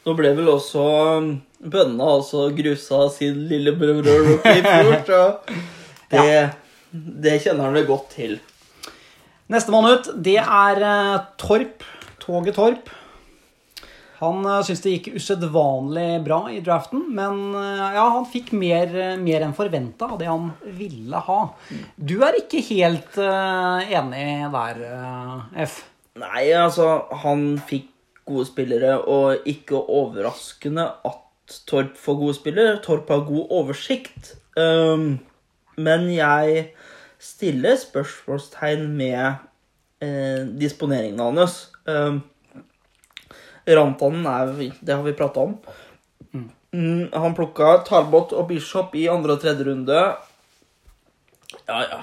[0.08, 0.82] Nå ble vel også
[1.20, 5.18] um, bønna også grusa av sin lillebror bror rookie i fjor, så
[6.14, 6.36] det,
[7.26, 8.38] det kjenner han vel godt til.
[9.52, 11.84] Nestemann ut, det er eh, Torp.
[12.24, 12.88] Toget Torp.
[14.22, 18.88] Han uh, syns det gikk usedvanlig bra i draften, men eh, ja, han fikk mer,
[18.88, 20.48] eh, mer enn forventa av det han
[20.80, 21.38] ville ha.
[21.94, 25.82] Du er ikke helt eh, enig der, eh, F.
[26.18, 26.90] Nei, altså,
[27.22, 27.92] han fikk
[28.28, 32.78] gode spillere, og ikke overraskende at Torp får gode spillere.
[32.84, 34.34] Torp har god oversikt.
[34.56, 35.18] Um,
[35.78, 36.72] men jeg
[37.18, 39.38] stiller spørsmålstegn med
[40.04, 41.70] eh, disponeringen hans.
[41.88, 42.20] Um,
[43.68, 45.58] Rantanen er Det har vi prata om.
[46.72, 50.00] Mm, han plukka Talbot og Bishop i andre og tredje runde.
[51.68, 52.00] Ja, ja.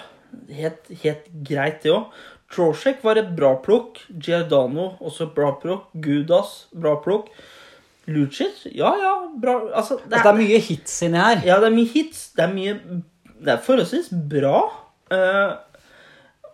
[0.52, 2.10] Helt, helt greit, det òg.
[2.56, 4.00] Trosjek var et bra plukk.
[4.16, 5.90] Giordano også bra plukk.
[6.00, 7.28] Gudas bra plukk.
[8.08, 11.42] Lucic, ja ja, bra Altså, det Altså, det er mye hits inni her.
[11.46, 12.28] ja, det er mye hits.
[12.38, 12.76] Det er mye
[13.40, 14.60] Det er forholdsvis bra.
[15.12, 15.56] Uh,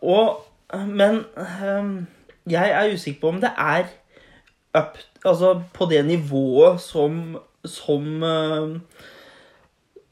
[0.02, 0.48] og
[0.88, 2.08] Men um,
[2.50, 3.86] jeg er usikker på om det er
[4.76, 8.80] up Altså på det nivået som Som uh,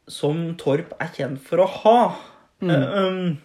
[0.08, 1.98] Som Torp er kjent for å ha.
[2.62, 3.38] Eh, um,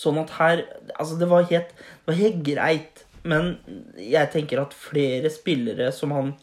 [0.00, 3.04] sånn at her Altså, det var helt Det var helt greit.
[3.24, 3.54] Men
[3.96, 6.34] jeg tenker at flere spillere som han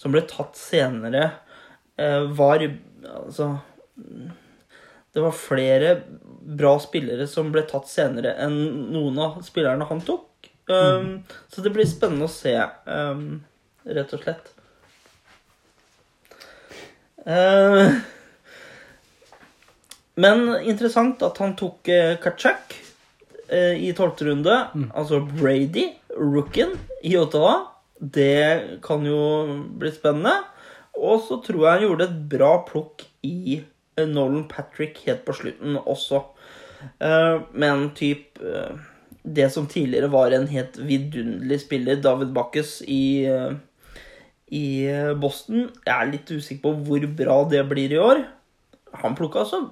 [0.00, 1.28] Som ble tatt senere,
[2.00, 2.64] eh, var
[3.02, 3.52] Altså
[5.12, 5.96] Det var flere
[6.42, 8.56] bra spillere som ble tatt senere enn
[8.94, 10.48] noen av spillerne han tok.
[10.66, 12.54] Um, Så det blir spennende å se,
[12.86, 13.42] um,
[13.84, 14.50] rett og slett.
[17.22, 17.94] Uh,
[20.22, 22.16] men interessant at han tok uh, eh,
[23.52, 24.54] i tolvte runde.
[24.96, 26.72] Altså Brady, rookien
[27.04, 27.58] i Ottawa.
[28.02, 29.20] Det kan jo
[29.78, 30.38] bli spennende.
[30.98, 35.36] Og så tror jeg han gjorde et bra plukk i eh, Nolan Patrick helt på
[35.38, 36.22] slutten også.
[36.98, 38.74] Eh, men typ eh,
[39.22, 43.54] Det som tidligere var en helt vidunderlig spiller, David Backes i, eh,
[44.50, 48.24] i eh, Boston Jeg er litt usikker på hvor bra det blir i år.
[49.04, 49.62] Han plukka altså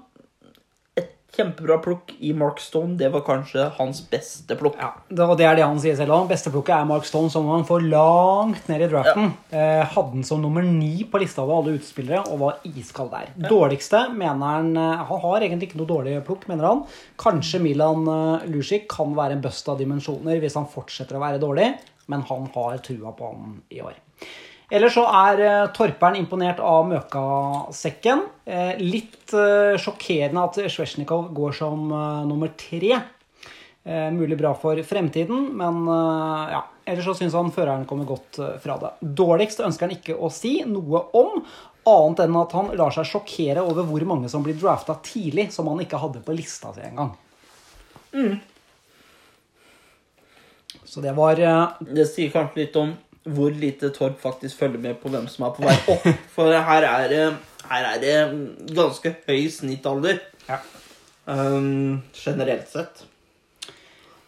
[1.36, 2.96] kjempebra plukk i Mark Stone.
[2.98, 4.78] Det var kanskje hans beste plukk.
[4.80, 6.26] Ja, det, og det er det han sier selv òg.
[6.30, 9.30] Besteplukket er Mark Stone, som han får langt ned i draften.
[9.50, 13.30] Eh, hadde han som nummer ni på lista av alle utespillere og var iskald der.
[13.50, 16.84] Dårligste mener han eh, Han har egentlig ikke noe dårlig plukk, mener han.
[17.20, 21.40] Kanskje Milan uh, Lucic kan være en bust av dimensjoner hvis han fortsetter å være
[21.42, 21.72] dårlig,
[22.10, 23.98] men han har trua på han i år.
[24.70, 28.22] Ellers så er eh, Torperen imponert av Møkasekken.
[28.46, 31.88] Eh, litt eh, sjokkerende at Svesjnikov går som
[32.30, 33.00] nummer tre.
[34.14, 36.58] Mulig bra for fremtiden, men ja.
[36.84, 38.90] Ellers så syns han føreren kommer godt fra det.
[39.00, 41.40] Dårligst ønsker han ikke å si noe om,
[41.88, 45.72] annet enn at han lar seg sjokkere over hvor mange som blir drafta tidlig, som
[45.72, 47.14] han ikke hadde på lista si engang.
[50.84, 51.40] Så det var
[51.80, 52.92] Det sier kanskje litt om
[53.24, 56.06] hvor lite Torp faktisk følger med på hvem som er på vei opp.
[56.34, 57.24] For her er det,
[57.70, 58.16] her er det
[58.74, 60.20] ganske høy snittalder.
[60.48, 60.60] ja.
[61.30, 63.04] Um, generelt sett.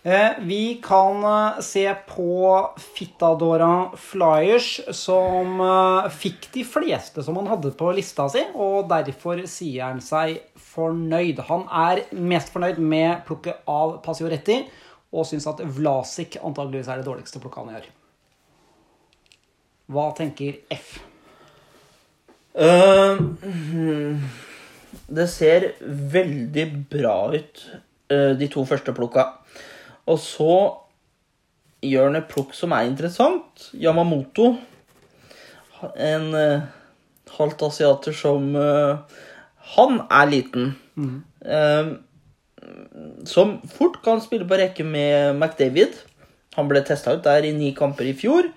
[0.05, 7.47] Eh, Vi kan eh, se på Fittadora Flyers, som eh, fikk de fleste som han
[7.51, 10.41] hadde på lista si, og derfor sier han seg
[10.75, 11.43] fornøyd.
[11.49, 14.61] Han er mest fornøyd med plukket av Pasioretti,
[15.15, 17.91] og syns at Vlasic antageligvis er det dårligste plukket han gjør.
[19.91, 21.01] Hva tenker F?
[22.53, 23.17] Uh,
[25.09, 27.65] det ser veldig bra ut,
[28.13, 29.27] uh, de to første plukka.
[30.07, 30.55] Og så
[31.83, 33.67] gjør han et plukk som er interessant.
[33.75, 34.53] Yamamoto.
[35.97, 36.69] En uh,
[37.39, 38.55] halvt asiater som
[39.73, 40.75] Han er liten.
[40.95, 41.99] Uh,
[43.27, 45.97] som fort kan spille på rekke med McDavid.
[46.57, 48.51] Han ble testa ut der i ni kamper i fjor.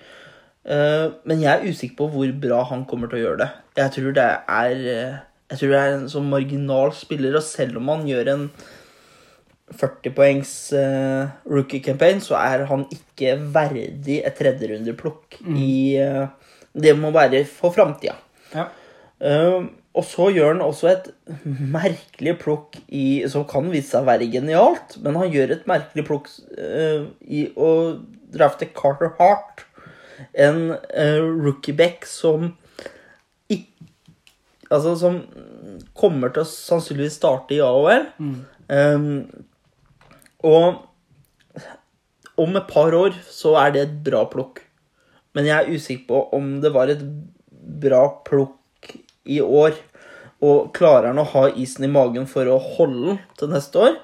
[0.66, 3.52] Eh, men jeg er usikker på hvor bra han kommer til å gjøre det.
[3.78, 5.20] Jeg tror det er eh,
[5.52, 8.48] Jeg tror det er en sånn marginal spiller, og selv om han gjør en
[9.66, 16.28] 40 poengs uh, rookie campaign, så er han ikke verdig et tredjerundeplukk i uh,
[16.70, 18.14] Det må være for framtida.
[18.54, 18.68] Ja.
[19.22, 19.66] Uh,
[19.98, 21.10] og så gjør han også et
[21.78, 26.06] merkelig plukk i, som kan vise seg å være genialt, men han gjør et merkelig
[26.10, 26.30] plukk
[27.26, 27.70] i å
[28.36, 29.65] drafte Carter Hart,
[30.34, 32.54] en uh, rookieback som
[33.52, 33.76] ikke
[34.74, 35.20] Altså som
[35.94, 38.08] kommer til å sannsynligvis starte i AOL.
[38.66, 39.28] Um,
[40.42, 40.82] og
[42.42, 44.64] om et par år så er det et bra plukk.
[45.36, 47.04] Men jeg er usikker på om det var et
[47.86, 48.96] bra plukk
[49.30, 49.78] i år.
[50.46, 54.00] Og klarer han å ha isen i magen for å holde den til neste år?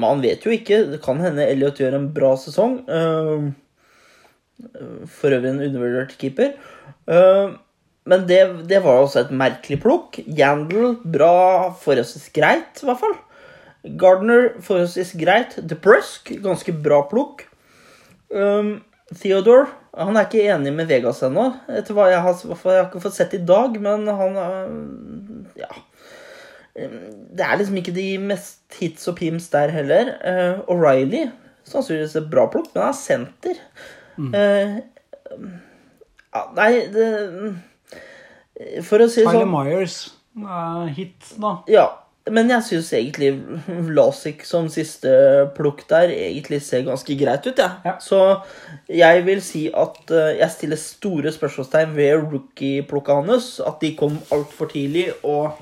[0.00, 0.84] Man vet jo ikke.
[0.92, 2.78] Det kan hende Elliot gjør en bra sesong.
[2.86, 3.50] Uh,
[5.06, 6.54] for øvrig en undervurdert keeper.
[7.10, 7.56] Uh,
[8.10, 10.20] men det, det var også et merkelig plukk.
[10.26, 13.18] Yandel, bra, forholdsvis greit, i hvert fall.
[14.00, 15.58] Gardner, forholdsvis greit.
[15.68, 17.44] DeBrusk, ganske bra plukk.
[18.30, 21.48] Um, Theodore, han er ikke enig med Vegas ennå.
[21.68, 24.74] Etter hva jeg har, jeg har ikke fått sett i dag, men han er
[25.64, 25.70] Ja.
[26.80, 30.14] Det er liksom ikke de mest hits og pims der heller.
[30.22, 31.26] Uh, O'Reilly,
[31.66, 33.58] sannsynligvis et bra plukk, men han er senter.
[34.28, 34.80] Uh,
[36.30, 37.06] ja, nei, det
[38.84, 39.96] For å si det Tyler sånn Myers,
[40.44, 41.56] uh, hit, da.
[41.70, 41.86] Ja,
[42.28, 43.30] men jeg syns egentlig
[43.88, 45.10] Vlasic som siste
[45.56, 47.80] plukk der egentlig ser ganske greit ut, jeg.
[47.86, 47.96] Ja.
[48.02, 48.20] Så
[48.92, 53.52] jeg vil si at eh, jeg stiller store spørsmålstegn ved rookie-plukka hans.
[53.64, 55.56] At de kom altfor tidlig, og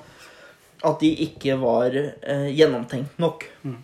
[0.85, 3.47] at de ikke var eh, gjennomtenkt nok.
[3.62, 3.79] Eh,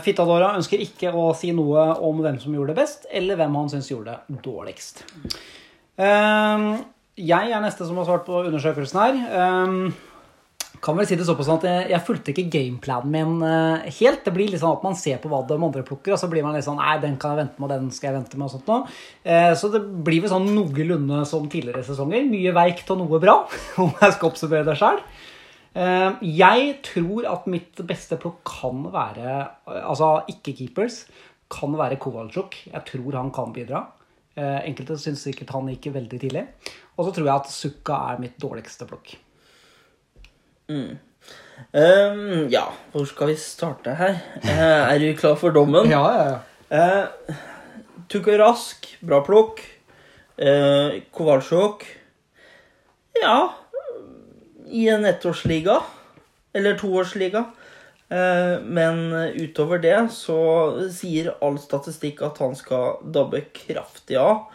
[0.00, 3.72] Fittadora ønsker ikke å si noe om hvem som gjorde det best, eller hvem han
[3.72, 5.02] syns gjorde det dårligst.
[6.00, 6.68] Eh,
[7.20, 9.18] jeg er neste som har svart på undersøkelsen her.
[9.42, 9.98] Eh,
[10.80, 14.22] kan vel si det såpass at jeg, fulgte ikke gameplanen min eh, helt.
[14.24, 16.44] Det blir litt sånn at man ser på hva de andre plukker, og så blir
[16.46, 18.54] man litt sånn Nei, den kan jeg vente med, den skal jeg vente med, og
[18.54, 18.86] sånt noe.
[19.20, 22.24] Eh, så det blir vel sånn noenlunde som tidligere sesonger.
[22.30, 23.36] Mye veikt og noe bra,
[23.84, 25.02] om jeg skal oppsummere det sjøl.
[25.70, 29.34] Jeg tror at mitt beste plukk kan være
[29.70, 31.04] Altså ikke keepers.
[31.50, 32.56] Kan være Kovalchuk.
[32.72, 33.84] Jeg tror han kan bidra.
[34.38, 36.44] Eh, Enkelte syns sikkert han gikk veldig tidlig.
[36.96, 39.14] Og så tror jeg at Sukka er mitt dårligste plukk.
[40.70, 44.20] Ehm, ja, hvor skal vi starte her?
[44.42, 45.90] Eh, er du klar for dommen?
[45.90, 46.38] Ja, ja, ja.
[46.70, 47.34] Uh,
[48.08, 49.58] Tukka Rask, bra plukk.
[50.40, 51.82] Uh, Kovalsjok
[53.18, 53.50] Ja,
[54.70, 55.80] i en ettårsliga.
[56.52, 57.44] Eller toårsliga.
[58.10, 60.40] Eh, men utover det så
[60.90, 64.48] sier all statistikk at han skal dabbe kraftig av.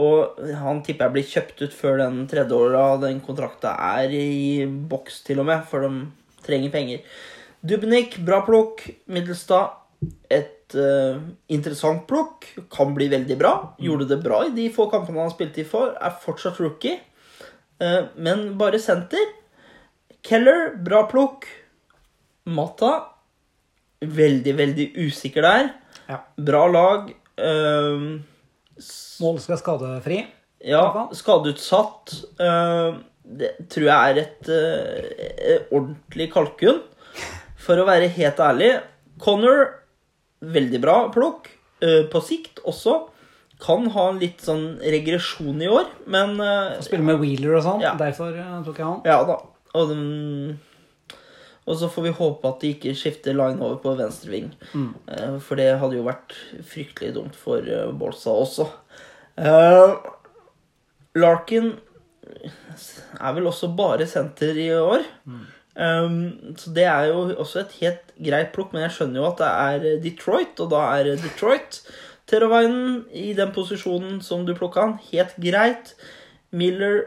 [0.00, 4.64] Og han tipper jeg blir kjøpt ut før den tredje året den kontrakta er i
[4.66, 6.06] boks, til og med, for de
[6.46, 7.02] trenger penger.
[7.60, 8.86] Dubnik, bra plukk.
[9.12, 9.74] Middelstad,
[10.32, 11.18] et uh,
[11.52, 12.46] interessant plukk.
[12.72, 13.52] Kan bli veldig bra.
[13.82, 15.92] Gjorde det bra i de få kampene han spilte i for.
[15.98, 17.00] Er fortsatt rookie.
[17.82, 19.39] Uh, men bare senter.
[20.26, 21.46] Keller, bra plukk.
[22.50, 22.92] Mata,
[24.00, 25.70] veldig, veldig usikker der.
[26.10, 26.20] Ja.
[26.50, 27.10] Bra lag.
[27.40, 28.18] Uh,
[29.20, 30.22] Mål skal skadefri.
[30.64, 30.82] ja,
[31.16, 32.14] skadeutsatt.
[32.40, 32.98] Uh,
[33.30, 36.80] det tror jeg er et uh, ordentlig kalkun.
[37.60, 38.72] For å være helt ærlig.
[39.20, 39.66] Connor,
[40.40, 41.52] veldig bra plukk.
[41.84, 43.06] Uh, på sikt også.
[43.60, 47.82] Kan ha en litt sånn regresjon i år, men uh, Spille med Wheeler og sånn.
[47.84, 47.92] Ja.
[48.00, 48.32] Derfor
[48.64, 49.02] tok jeg han.
[49.04, 49.36] Ja da.
[49.78, 50.56] Og, de,
[51.66, 54.50] og så får vi håpe at de ikke skifter line over på venstreving.
[54.74, 56.34] Uh, For det hadde jo vært
[56.66, 58.66] fryktelig dumt for uh, Bolsa også.
[59.38, 59.94] Uh,
[61.18, 61.72] Larkin
[63.20, 65.06] er vel også bare senter i år.
[65.80, 69.40] Um, så det er jo også et helt greit plukk, men jeg skjønner jo at
[69.40, 71.80] det er Detroit, og da er Detroit
[72.30, 75.94] Terravainen i den posisjonen som du plukka han, helt greit.
[76.54, 77.02] Miller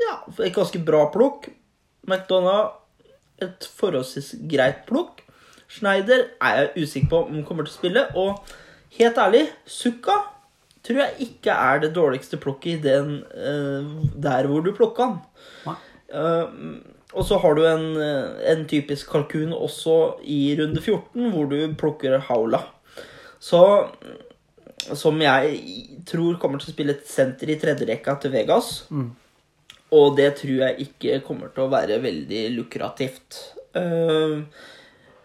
[0.00, 1.48] ja, et ganske bra plukk.
[2.08, 2.80] McDonagh
[3.42, 5.22] et forholdsvis greit plukk.
[5.70, 8.06] Schneider er jeg usikker på om kommer til å spille.
[8.20, 8.54] Og
[8.98, 10.20] helt ærlig, Sukka
[10.84, 15.22] tror jeg ikke er det dårligste plukket i den uh, der hvor du plukka han.
[16.14, 16.50] Eh,
[17.14, 21.74] og så har du en, eh, en typisk kalkun også i runde 14, hvor du
[21.78, 22.60] plukker Haula.
[23.40, 23.88] Så
[24.94, 25.60] som jeg
[26.06, 28.84] tror kommer til å spille et senter i tredjerekka til Vegas.
[29.92, 33.40] Og det tror jeg ikke kommer til å være veldig lukrativt.
[33.76, 34.40] Eh,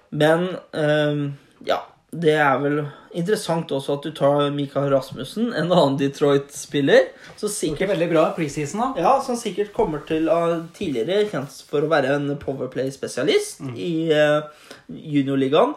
[0.10, 0.46] men
[0.76, 1.24] eh,
[1.70, 2.80] ja, det er vel
[3.18, 7.12] interessant også at du tar Mikael Rasmussen, en annen Detroit-spiller.
[7.38, 9.04] Som sikkert veldig bra preseason, da.
[9.06, 10.40] ja, som sikkert kommer til å
[10.76, 14.42] tidligere kjent for å være en powerplay-spesialist i uh,
[14.90, 15.76] juniorligaen.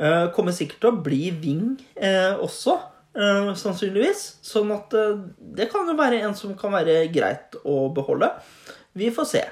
[0.00, 1.64] Uh, kommer sikkert til å bli wing
[2.00, 2.80] uh, også,
[3.16, 4.22] eh, sannsynligvis.
[4.46, 8.30] Sånn at uh, det kan jo være en som kan være greit å beholde.
[8.98, 9.42] Vi får se.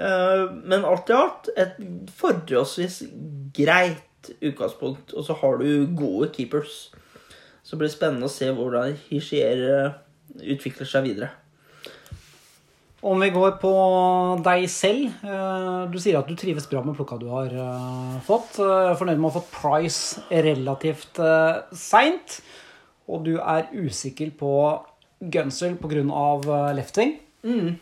[0.00, 1.76] Uh, men alt i alt et
[2.18, 3.02] forholdsvis
[3.56, 5.12] greit utgangspunkt.
[5.16, 6.88] Og så har du gode keepers.
[7.62, 9.94] Så blir det spennende å se hvordan Hishier
[10.42, 11.30] utvikler seg videre.
[13.02, 13.70] Om vi går på
[14.46, 15.22] deg selv.
[15.90, 17.54] Du sier at du trives bra med plukka du har
[18.26, 18.58] fått.
[18.58, 22.38] Fornøyd med å ha fått Price relativt uh, seint.
[23.12, 24.52] Og du er usikker på
[25.20, 26.02] Gunsel pga.
[26.74, 27.18] lefting.
[27.44, 27.78] lefting.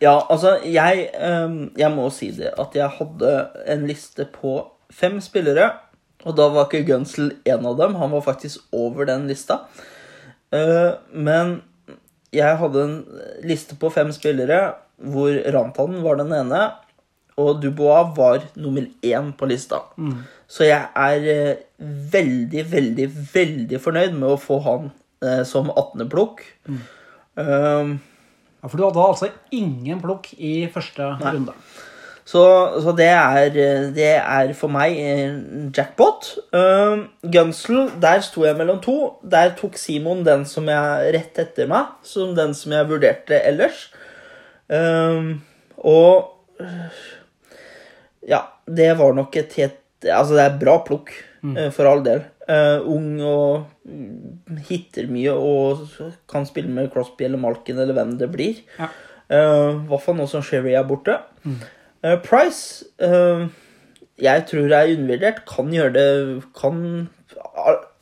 [0.00, 3.30] Ja, altså, jeg, ehm, jeg må si det at jeg hadde
[3.70, 4.58] en liste på
[4.92, 5.70] fem spillere,
[6.26, 7.96] og da var ikke Gunsel en av dem.
[7.96, 9.62] Han var faktisk over den lista.
[10.52, 11.62] Eh, men
[12.34, 12.98] jeg hadde en
[13.46, 16.66] liste på fem spillere hvor Rantanen var den ene,
[17.40, 19.80] og Dubois var nummer én på lista.
[20.50, 21.60] Så jeg er eh,
[22.12, 24.88] veldig, veldig, veldig fornøyd med å få han
[25.22, 26.08] eh, som 18.
[26.10, 26.42] plukk.
[27.38, 28.00] Um,
[28.60, 31.54] Ja, For du hadde altså ingen plukk i første runde.
[32.28, 32.42] Så,
[32.84, 33.54] så det, er,
[33.96, 35.38] det er for meg eh,
[35.74, 36.28] jackpot.
[36.52, 38.96] Um, Gunsel, der sto jeg mellom to.
[39.24, 43.88] Der tok Simon den som jeg rett etter meg, som den som jeg vurderte ellers.
[44.68, 45.40] Um,
[45.80, 46.36] og
[48.28, 51.12] ja, det var nok et helt Altså, det er bra plukk,
[51.44, 51.58] mm.
[51.76, 52.24] for all del.
[52.50, 55.84] Uh, ung og mm, hitter mye og
[56.30, 58.62] kan spille med Crosby eller Malkin eller hvem det blir.
[58.80, 58.88] Ja.
[59.30, 61.20] Uh, I hvert fall nå som Sherry er borte.
[62.00, 63.44] Eh, Price uh,
[64.20, 67.08] jeg tror er undervurdert, kan gjøre det Kan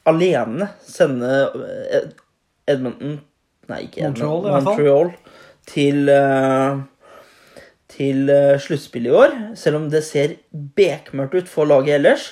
[0.09, 1.31] alene sende
[1.95, 2.11] eh,
[2.69, 3.19] Edmonton
[3.69, 4.69] Nei, ikke Montreal, Edmonton, fall.
[4.71, 5.11] Montreal
[5.69, 6.79] til eh,
[7.99, 10.39] til uh, sluttspillet i år, selv om det ser
[10.79, 12.31] bekmørkt ut for laget ellers.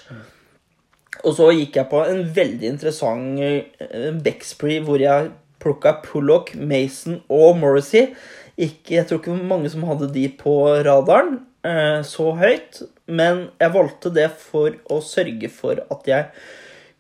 [1.25, 7.21] Og så gikk jeg på en veldig interessant uh, backspree hvor jeg plukka Pullock, Mason
[7.33, 8.13] og Morrissey.
[8.57, 10.55] Ikke, jeg tror ikke mange som hadde de på
[10.87, 16.31] radaren eh, så høyt, men jeg valgte det for å sørge for at jeg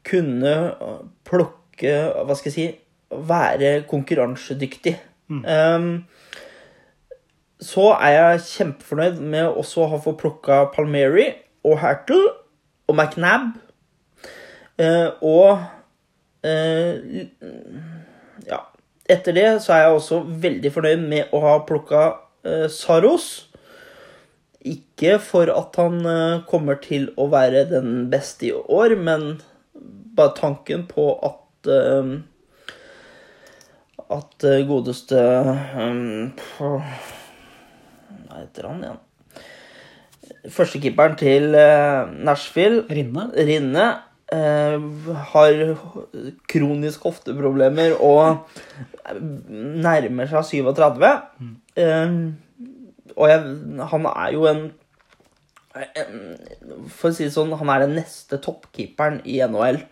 [0.06, 1.94] kunne eh, plukke
[2.24, 2.66] Hva skal jeg si
[3.06, 4.96] Være konkurransedyktig.
[5.30, 6.06] Um,
[7.62, 11.30] så er jeg kjempefornøyd med også å ha fått plukka Palmeri
[11.64, 12.26] og Hertel
[12.86, 13.54] og McNab.
[14.76, 15.62] Eh, og
[16.44, 17.26] eh,
[18.46, 18.60] ja.
[19.06, 22.06] Etter det så er jeg også veldig fornøyd med å ha plukka
[22.44, 23.46] eh, Saros.
[24.66, 26.00] Ikke for at han
[26.50, 29.36] kommer til å være den beste i år, men
[30.18, 31.42] bare tanken på at
[34.06, 35.18] At godeste
[35.74, 36.34] um,
[38.36, 38.98] Hva heter han igjen?
[40.52, 43.28] Førstekeeperen til eh, Nashville Rinne.
[43.48, 43.84] Rinne
[44.34, 44.86] eh,
[45.32, 45.60] har
[46.50, 48.44] kronisk hofteproblemer og
[49.86, 51.06] nærmer seg 37.
[51.78, 52.16] Eh,
[53.16, 53.54] og jeg,
[53.94, 54.64] han er jo en
[55.76, 56.38] en-
[56.88, 59.82] For å si det sånn, han er den neste toppkeeperen i NHL.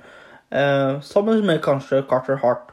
[0.50, 2.70] Eh, sammen med kanskje Carter Hart.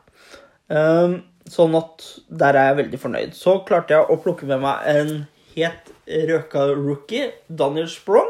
[0.72, 1.18] Eh,
[1.52, 3.34] sånn at der er jeg veldig fornøyd.
[3.36, 5.12] Så klarte jeg å plukke med meg en
[5.56, 5.92] helt
[6.30, 8.30] røka rookie, Daniel Sprong.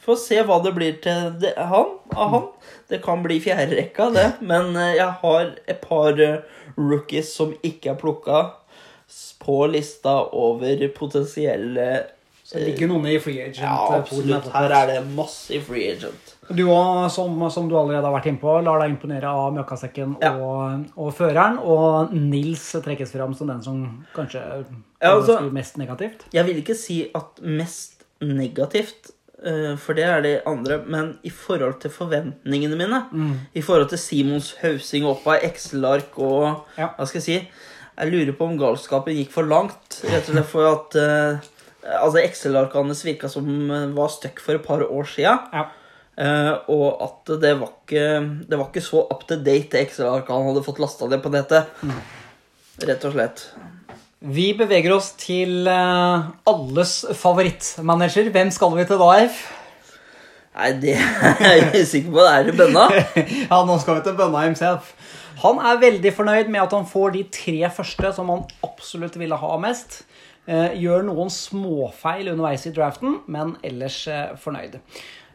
[0.00, 2.46] Får se hva det blir til det, han, av han.
[2.88, 4.28] Det kan bli fjerderekka, det.
[4.40, 6.40] Men eh, jeg har et par eh,
[6.78, 8.40] rookies som ikke er plukka
[9.40, 11.86] på lista over potensielle
[12.44, 13.62] Så det ligger noen i free agent.
[13.62, 14.48] Ja, eh, absolutt.
[14.54, 16.34] Her er det masse free agent.
[16.50, 20.32] Du òg, som, som du allerede har vært innpå, lar deg imponere av møkkasekken Ja.
[20.34, 21.60] og, og føreren.
[21.62, 23.84] Og Nils trekkes fram som den som
[24.16, 24.42] kanskje
[25.00, 26.26] Ja, altså- mest negativt.
[26.34, 29.12] Jeg vil ikke si at mest negativt,
[29.44, 33.98] eh, for det er det andre, men i forhold til forventningene mine, i forhold til
[33.98, 36.88] Simons hausing opp av Excel-ark og Ja.
[36.98, 37.48] Hva skal jeg si?
[38.00, 41.38] Jeg lurer på om galskapen gikk for langt, rett og slett for at eh,
[41.80, 45.38] Altså, Excel-arkene virka som eh, var stuck for et par år sia.
[45.50, 45.64] Ja.
[46.20, 48.06] Eh, og at det var ikke
[48.44, 51.32] Det var ikke så up to date, det Excel-arket han hadde fått lasta ned på
[51.32, 51.70] nettet.
[52.80, 53.44] Rett og slett.
[54.20, 58.28] Vi beveger oss til eh, alles favorittmanager.
[58.34, 59.38] Hvem skal vi til da, Eif?
[60.58, 60.96] Nei, det
[61.48, 62.20] er jeg sikker på.
[62.20, 62.84] Det er det bønna.
[63.50, 64.92] Ja, nå skal vi til Bønna himself.
[65.40, 69.38] Han er veldig fornøyd med at han får de tre første som han absolutt ville
[69.40, 70.02] ha mest.
[70.44, 74.02] Eh, gjør noen småfeil underveis i draften, men ellers
[74.42, 74.76] fornøyd.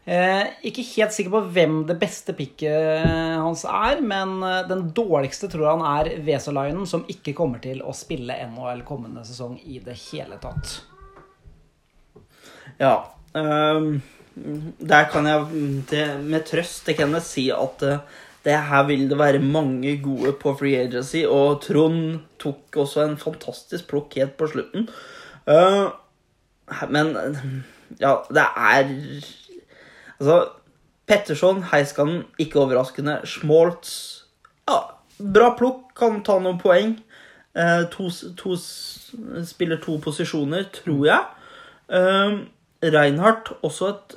[0.06, 3.02] Eh, ikke helt sikker på hvem det beste picket
[3.42, 7.94] hans er, men eh, den dårligste tror han er Vesalainen, som ikke kommer til å
[7.96, 10.76] spille NHL kommende sesong i det hele tatt.
[12.78, 12.94] Ja.
[13.34, 13.98] Um,
[14.78, 19.18] der kan jeg det, med trøst til Kenneth si at uh, det her vil det
[19.18, 24.52] være mange gode på free agency, og Trond tok også en fantastisk plukk helt på
[24.54, 24.86] slutten.
[25.50, 25.90] Uh,
[26.94, 27.10] men
[27.98, 28.94] ja, det er
[30.18, 30.38] Altså,
[31.06, 33.20] Petterson, Heiskanen, ikke overraskende.
[33.24, 34.24] Schmaltz
[34.68, 34.80] ja,
[35.18, 36.96] Bra plukk, kan ta noen poeng.
[37.56, 38.56] Eh, to, to,
[39.48, 41.22] spiller to posisjoner, tror jeg.
[41.88, 42.40] Eh,
[42.92, 44.16] Reinhardt, også et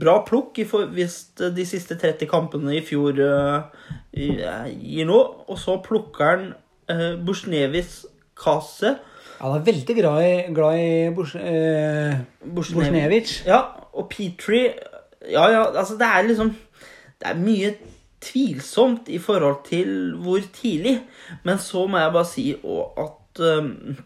[0.00, 0.56] bra plukk
[0.94, 5.24] hvis de siste 30 kampene i fjor eh, gir noe.
[5.50, 6.46] Og så plukker han
[6.88, 8.06] eh, Bursnevis
[8.38, 8.96] Kase.
[9.42, 13.42] Han er veldig glad i, glad i Bors, eh, Borsnevic.
[13.44, 14.70] Ja, og Petrie
[15.30, 16.54] Ja, ja, altså det er liksom
[17.20, 17.74] Det er mye
[18.22, 21.02] tvilsomt i forhold til hvor tidlig.
[21.44, 23.96] Men så må jeg bare si og at um,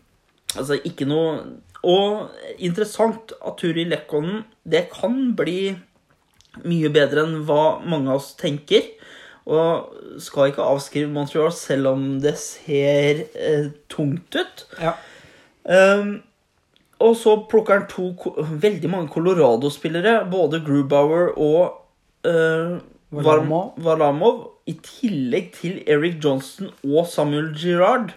[0.57, 1.41] Altså, ikke noe
[1.85, 5.77] Og interessant at Turi Lekkonen Det kan bli
[6.65, 8.87] mye bedre enn hva mange av oss tenker.
[9.47, 9.91] Og
[10.25, 14.65] skal ikke avskrive Montreal selv om det ser eh, tungt ut.
[14.81, 14.95] Ja.
[15.67, 16.23] Um,
[17.03, 18.11] og så plukker han to
[18.63, 20.23] veldig mange Colorado-spillere.
[20.33, 21.83] Både Grubauer og
[22.25, 22.79] uh,
[23.13, 23.75] Varlamov.
[23.85, 24.39] Varlamov.
[24.67, 28.15] I tillegg til Eric Johnson og Samuel Girard.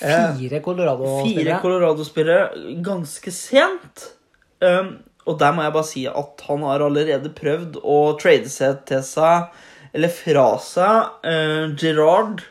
[0.00, 1.44] Eh, Fire Colorado-spillere.
[1.44, 4.06] Fire Colorado-spillere ganske sent.
[4.62, 8.80] Um, og der må jeg bare si at han har allerede prøvd å trade seg
[8.88, 9.50] til seg,
[9.96, 12.44] eller fra seg, uh, Girard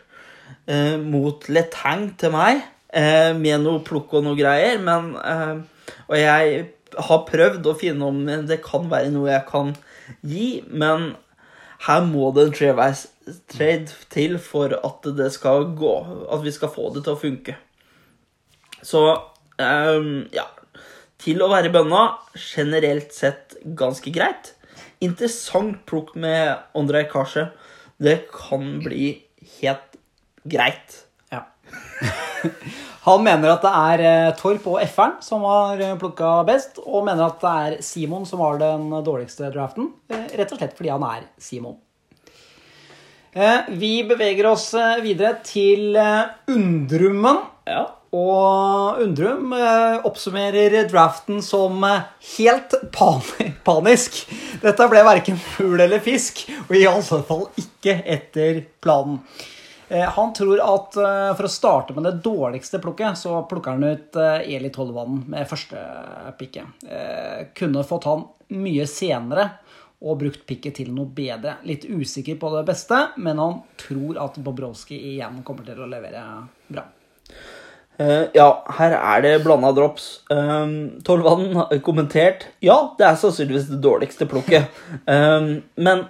[0.70, 2.62] uh, mot Letang til meg.
[2.94, 4.82] Eh, med noe plukk og noe greier.
[4.84, 5.56] Men eh,
[6.10, 6.68] Og jeg
[6.98, 9.74] har prøvd å finne om det kan være noe jeg kan
[10.26, 11.12] gi, men
[11.86, 13.06] her må det en treveis
[13.52, 15.96] trade til for at det skal gå.
[16.34, 17.56] At vi skal få det til å funke.
[18.82, 19.04] Så
[19.62, 20.48] ehm, ja.
[21.20, 22.04] Til å være bønna
[22.40, 24.54] generelt sett ganske greit.
[25.04, 27.50] Interessant plukk med Andrej Kasje.
[28.00, 29.12] Det kan bli
[29.60, 30.00] helt
[30.48, 31.04] greit.
[33.10, 37.26] Han mener at det er eh, Torp og F-eren som har plukka best, og mener
[37.30, 39.92] at det er Simon som har den dårligste draften.
[40.12, 41.78] eh, Rett og slett fordi han er Simon.
[43.34, 47.42] Eh, Vi beveger oss eh, videre til eh, Undrummen.
[47.70, 47.86] Ja.
[48.10, 52.08] Og Undrum eh, oppsummerer draften som eh,
[52.38, 54.24] helt panisk.
[54.64, 59.22] Dette ble verken fugl eller fisk, og i alle fall ikke etter planen.
[59.90, 63.84] Eh, han tror at eh, for å starte med det dårligste plukket, så plukker han
[63.84, 65.82] ut eh, Eli Tolvanen med første
[66.38, 66.86] pikket.
[67.58, 69.48] Kunne fått han mye senere
[70.00, 71.58] og brukt pikket til noe bedre.
[71.68, 76.22] Litt usikker på det beste, men han tror at Bobrovskij igjen kommer til å levere
[76.70, 76.86] bra.
[78.00, 78.46] Uh, ja,
[78.78, 80.22] her er det blanda drops.
[80.32, 84.72] Um, Tolvanen har kommentert Ja, det er sannsynligvis det dårligste plukket.
[85.04, 86.06] Um, men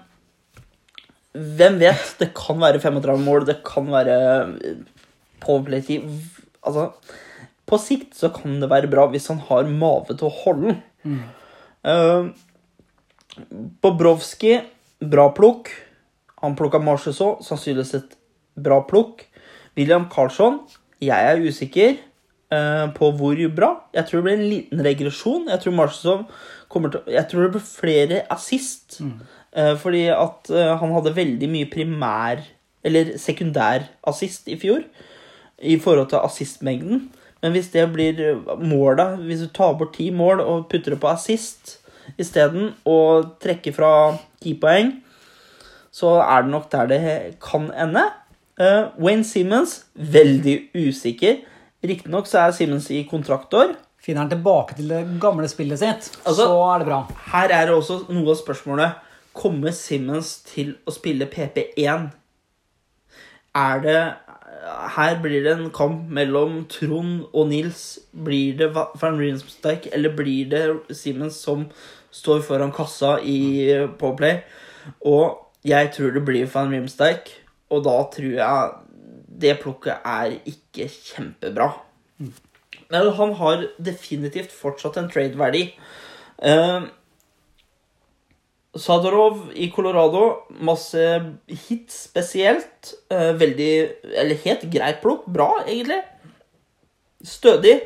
[1.34, 2.16] hvem vet?
[2.20, 4.16] Det kan være 35 mål, det kan være
[5.44, 6.08] powerplay-tid.
[6.66, 6.90] Altså,
[7.70, 11.20] på sikt så kan det være bra hvis han har mave til å holde den.
[11.86, 12.32] Um,
[13.84, 14.64] Bobrovskij,
[15.06, 15.70] bra plukk.
[16.42, 18.18] Han plukka Marchesau, sannsynligvis et
[18.60, 19.28] bra plukk.
[19.78, 20.64] William Carlsson,
[21.00, 22.00] jeg er usikker
[22.52, 23.74] uh, på hvor bra.
[23.96, 25.50] Jeg tror det blir en liten regresjon.
[25.52, 26.24] Jeg tror Marchesau
[26.70, 29.00] kommer til Jeg tror det blir flere assist.
[29.02, 29.38] Eh,
[29.82, 32.44] fordi at eh, han hadde veldig mye primær
[32.86, 34.84] Eller sekundær assist i fjor.
[35.60, 37.10] I forhold til assistmengden.
[37.42, 38.22] Men hvis det blir
[38.62, 41.76] måla Hvis du tar bort ti mål og putter det på assist
[42.18, 44.96] isteden, og trekker fra ti poeng,
[45.94, 47.02] så er det nok der det
[47.44, 48.02] kan ende.
[48.60, 51.44] Eh, Wayne Simmons, veldig usikker.
[51.86, 53.76] Riktignok så er Simmons i kontraktår.
[54.02, 57.08] Finner han tilbake til det gamle spillet sitt, Altså- så er det bra.
[57.32, 58.96] Her er det også noe av spørsmålet.
[59.34, 62.10] Kommer Simmons til å spille PP1?
[63.56, 64.02] Er det
[64.96, 68.00] Her blir det en kamp mellom Trond og Nils.
[68.12, 71.70] Blir det Van Rinsdijk, eller blir det Simmons som
[72.12, 73.70] står foran kassa i
[74.00, 74.42] Powerplay?
[75.00, 77.32] Og jeg tror det blir Van Rinsdijk,
[77.72, 78.70] og da tror jeg
[79.42, 81.72] det plukket er ikke kjempebra.
[82.90, 85.70] Men han har definitivt fortsatt en trade-verdi.
[86.42, 86.88] Eh,
[88.78, 91.02] Sadorov i Colorado, masse
[91.48, 92.94] hits spesielt.
[93.10, 93.72] Eh, veldig
[94.14, 95.26] Eller helt greit plukk.
[95.26, 96.02] Bra, egentlig.
[97.26, 97.80] Stødig.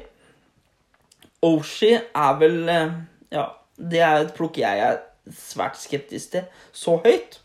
[1.44, 3.00] Oshi er vel eh,
[3.34, 3.48] Ja,
[3.80, 5.00] det er et plukk jeg er
[5.32, 6.48] svært skeptisk til.
[6.76, 7.40] Så høyt.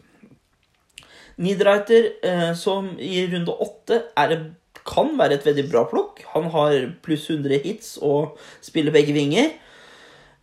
[1.39, 4.49] Niederreiter, eh, som i runde åtte er et
[4.89, 6.22] kan være et veldig bra plukk.
[6.34, 9.53] Han har pluss 100 hits og spiller begge vinger.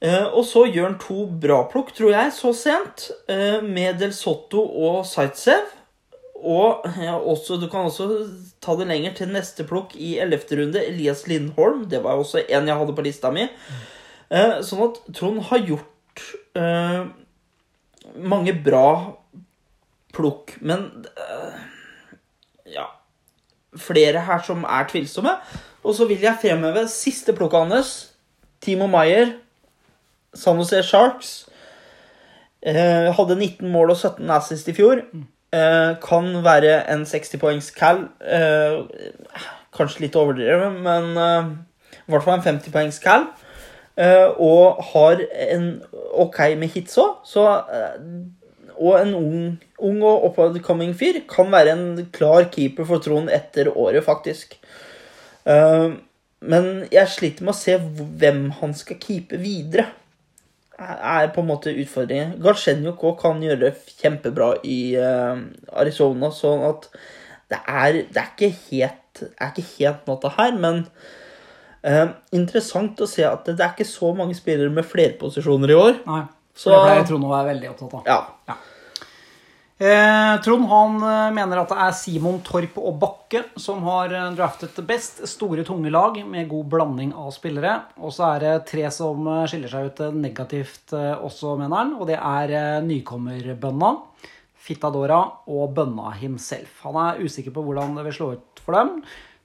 [0.06, 4.14] Eh, og så gjør han to bra plukk, tror jeg, så sent, eh, med Del
[4.14, 5.72] Sotto og Zaitsev.
[6.46, 6.86] Og
[7.32, 8.28] også, du kan også
[8.62, 10.60] ta det lenger til neste plukk i 11.
[10.60, 11.88] runde, Elias Lindholm.
[11.90, 13.48] Det var også en jeg hadde på lista mi.
[14.30, 15.92] Eh, sånn at Trond har gjort
[18.16, 19.12] mange bra
[20.16, 20.86] plukk, men
[22.72, 22.86] ja
[23.76, 25.34] Flere her som er tvilsomme.
[25.84, 27.92] Og så vil jeg fremheve siste plukket hans,
[28.64, 29.34] Timo Maier.
[30.36, 31.46] San Jose Sharks.
[32.66, 35.02] Eh, hadde 19 mål og 17 assist i fjor.
[35.54, 38.08] Eh, kan være en 60-poengs cal.
[38.20, 39.12] Eh,
[39.76, 41.52] kanskje litt overdrevet, men eh,
[42.02, 43.28] i hvert fall en 50-poengs cal.
[43.96, 45.70] Eh, og har en
[46.26, 48.02] ok med hits òg, så eh,
[48.76, 49.44] Og en ung,
[49.80, 54.58] ung og upcoming fyr kan være en klar keeper for Trond etter året, faktisk.
[55.46, 59.86] Men jeg sliter med å se hvem han skal keepe videre
[60.80, 62.36] er på en måte utfordringen.
[62.44, 65.44] Galsjenjuk òg kan gjøre det kjempebra i eh,
[65.80, 66.90] Arizona, sånn at
[67.54, 70.82] det er, det er ikke helt er ikke helt natta her, men
[71.88, 75.78] eh, interessant å se at det, det er ikke så mange spillere med flerposisjoner i
[75.80, 76.00] år.
[76.10, 76.24] Nei,
[76.56, 78.04] Så- så det pleier Trond å være veldig opptatt av.
[78.50, 78.56] Ja.
[79.78, 84.30] Eh, Trond han eh, mener at det er Simon Torp og Bakke som har eh,
[84.38, 85.20] draftet best.
[85.28, 87.74] Store, tunge lag med god blanding av spillere.
[88.00, 91.94] Og så er det tre som eh, skiller seg ut negativt også, mener han.
[92.00, 93.92] Og det er nykommerbønna,
[94.66, 95.20] Fittadora
[95.52, 96.80] og bønna himself.
[96.88, 98.96] Han er usikker på hvordan det vil slå ut for dem.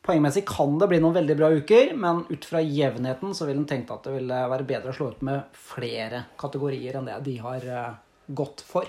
[0.07, 3.69] Poengmessig kan det bli noen veldig bra uker, men ut fra jevnheten så ville han
[3.69, 7.41] tenkt at det ville være bedre å slå ut med flere kategorier enn det de
[7.43, 7.71] har
[8.31, 8.87] gått for.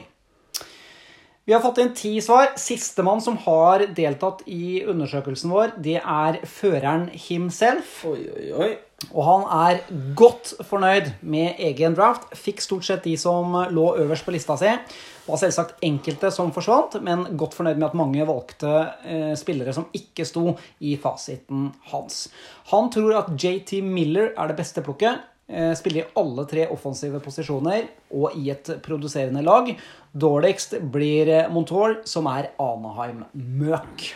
[1.46, 2.52] Vi har fått inn ti svar.
[2.60, 8.04] Sistemann som har deltatt i undersøkelsen vår, det er føreren himself.
[8.06, 8.72] Oi, oi, oi.
[9.10, 9.80] Og han er
[10.18, 12.28] godt fornøyd med egen draft.
[12.38, 14.70] Fikk stort sett de som lå øverst på lista si.
[14.70, 19.74] Det var selvsagt enkelte som forsvant, men godt fornøyd med at mange valgte eh, spillere
[19.74, 20.54] som ikke sto
[20.86, 22.28] i fasiten hans.
[22.70, 25.26] Han tror at JT Miller er det beste plukket.
[25.52, 29.74] Eh, spiller i alle tre offensive posisjoner og i et produserende lag.
[30.12, 34.10] Dårligst blir eh, Montour, som er Anaheim-møk.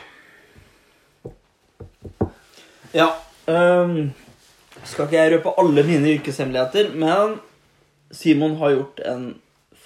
[2.96, 3.08] Ja.
[3.48, 4.12] um,
[4.84, 7.40] skal ikke jeg røpe alle mine yrkeshemmeligheter, men
[8.12, 9.26] Simon har gjort en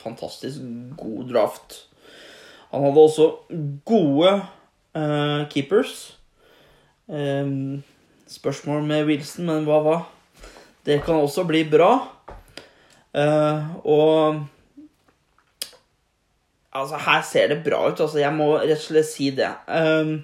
[0.02, 0.66] fantastisk
[0.98, 1.78] god draft.
[2.72, 3.30] Han hadde også
[3.86, 4.34] gode
[4.98, 6.18] uh, keepers.
[7.08, 7.84] Um,
[8.30, 9.98] spørsmål med Wilson, men hva hva?
[10.86, 11.96] Det kan også bli bra.
[13.14, 14.46] Uh, og
[16.76, 18.00] Altså, her ser det bra ut.
[18.00, 19.50] Altså, jeg må rett og slett si det.
[19.68, 20.20] Um,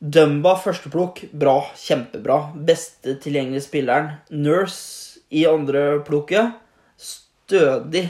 [0.00, 1.58] Dumba førsteplukk, bra.
[1.76, 2.38] Kjempebra.
[2.54, 4.14] Beste tilgjengelige spilleren.
[4.30, 6.54] Nurse i andre plukket,
[6.96, 8.06] stødig.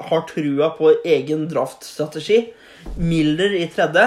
[0.00, 2.40] Har trua på egen draftstrategi.
[2.96, 4.06] Miller i tredje.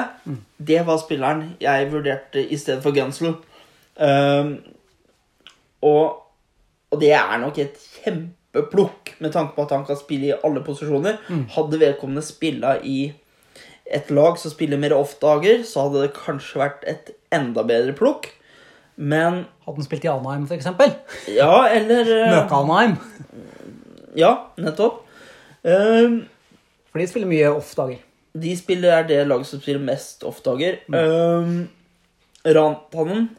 [0.57, 3.35] Det var spilleren jeg vurderte i stedet for Gunsel.
[3.99, 4.55] Um,
[5.83, 6.23] og,
[6.89, 7.77] og det er nok et
[8.53, 11.17] kjempeplukk med tanke på at han kan spille i alle posisjoner.
[11.55, 13.13] Hadde vedkommende spilla i
[13.93, 18.29] et lag som spiller mer off-dager, så hadde det kanskje vært et enda bedre plukk.
[18.95, 20.67] Men Hadde han spilt i Alnheim, f.eks.?
[21.33, 22.97] ja, eller eh, Møka-Anheim.
[24.15, 24.99] Ja, nettopp.
[25.63, 26.25] Um,
[26.91, 28.01] For de spiller mye off-dager.
[28.33, 30.77] de spiller er det laget som spiller mest off-dager.
[30.93, 31.69] Um,
[32.45, 33.29] Rantanen,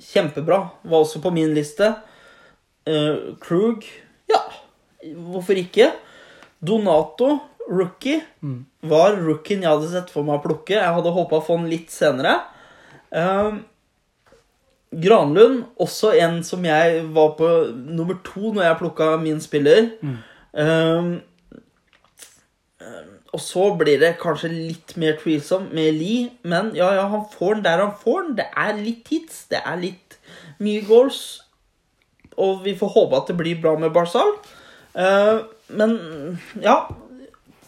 [0.00, 0.62] kjempebra.
[0.82, 1.92] Var også på min liste.
[2.88, 3.84] Uh, Krug,
[5.14, 5.92] hvorfor ikke?
[6.66, 7.38] Donato,
[7.68, 8.22] rookie,
[8.86, 10.76] var rookien jeg hadde sett for meg å plukke.
[10.78, 12.38] Jeg hadde håpa å få den litt senere.
[13.10, 13.64] Um,
[14.96, 19.90] Granlund, også en som jeg var på nummer to når jeg plukka min spiller.
[20.00, 20.20] Mm.
[20.54, 21.16] um,
[23.36, 27.58] og så blir det kanskje litt mer tvilsom med Lee, men ja, ja, han får
[27.58, 28.36] den der han får den.
[28.38, 30.16] Det er litt hits, det er litt
[30.62, 31.42] mye goals.
[32.40, 34.32] Og vi får håpe at det blir bra med Barzal.
[34.96, 35.44] Uh,
[35.76, 35.90] men
[36.62, 36.76] ja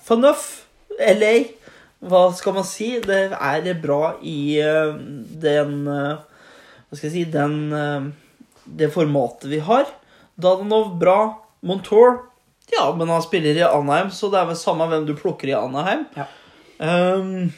[0.06, 0.64] Fornuff,
[0.96, 1.34] LA,
[2.08, 2.94] hva skal man si?
[3.04, 4.94] Det er bra i uh,
[5.42, 6.22] den uh,
[6.88, 8.14] Hva skal jeg si Den
[8.64, 9.90] Det formatet vi har.
[10.40, 11.18] Dadanov, bra.
[11.60, 12.20] Montour,
[12.70, 15.56] ja, men han spiller i Anaheim, så det er vel samme hvem du plukker i
[15.56, 16.04] Anaheim.
[16.16, 16.26] Ja.
[16.78, 17.48] Um,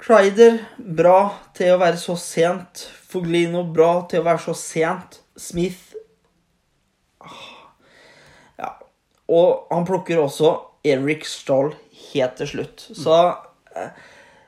[0.00, 1.18] Kreider, bra
[1.56, 2.86] til å være så sent.
[3.10, 5.20] Foglino, bra til å være så sent.
[5.36, 5.92] Smith
[7.20, 7.44] ah,
[8.56, 8.70] Ja.
[9.32, 10.52] Og han plukker også
[10.86, 11.72] Eric Stahl
[12.12, 12.84] helt til slutt.
[12.94, 13.16] Så
[13.74, 13.88] eh,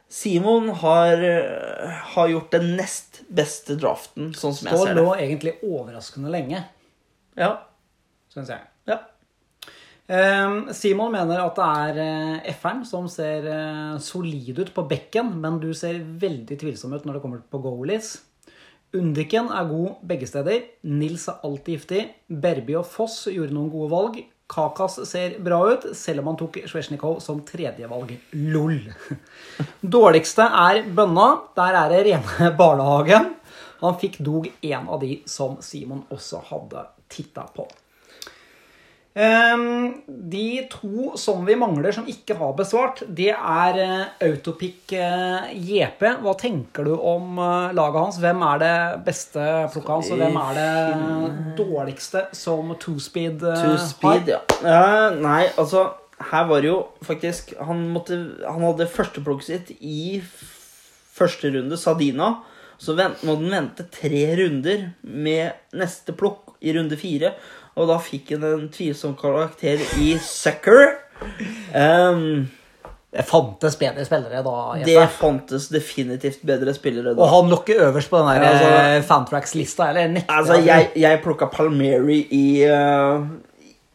[0.08, 5.08] Simon har, eh, har gjort den nest beste draften, sånn som jeg Stål ser lå
[5.18, 6.64] egentlig overraskende lenge,
[7.36, 7.56] Ja.
[8.32, 8.60] syns jeg.
[8.86, 9.00] ja.
[10.08, 13.44] Ehm, Simon mener at det er eh, F-eren som ser
[14.00, 18.14] solid ut på bekken, men du ser veldig tvilsom ut når det kommer på goalies.
[18.96, 20.62] Undiken er god begge steder.
[20.88, 22.06] Nils er alltid giftig.
[22.30, 24.22] Berby og Foss gjorde noen gode valg.
[24.48, 28.14] Kakas ser bra ut, selv om han tok Svesjnikov som tredjevalg.
[28.32, 28.78] LOL.
[29.96, 31.26] Dårligste er bønna.
[31.58, 33.34] Der er det rene barnehagen.
[33.82, 37.68] Han fikk dog en av de som Simon også hadde titta på.
[39.18, 45.48] Ehm, de to som vi mangler som ikke har besvart, det er eh, Autopic eh,
[45.58, 46.04] JP.
[46.22, 48.20] Hva tenker du om eh, laget hans?
[48.22, 48.76] Hvem er det
[49.08, 54.44] beste plukket hans, og hvem er det dårligste som two-speed two speed, ja.
[54.62, 55.88] Eh, nei, altså
[56.30, 60.20] Her var det jo faktisk Han, måtte, han hadde førsteplukket sitt i
[61.18, 62.36] første runde, Sadina.
[62.78, 67.32] Så vent, må den vente tre runder med neste plukk i runde fire.
[67.78, 70.96] Og da fikk han en tvilsom karakter i Sucker.
[71.74, 72.48] Um,
[73.10, 74.54] Det fantes bedre spillere da.
[74.84, 75.12] det Jeppe.
[75.16, 79.88] fantes definitivt bedre spillere Og han lå ikke øverst på den der altså- eh, Fantrax-lista,
[79.88, 83.24] eller nekter Altså, jeg- jeg, plukka Palmeri i, uh,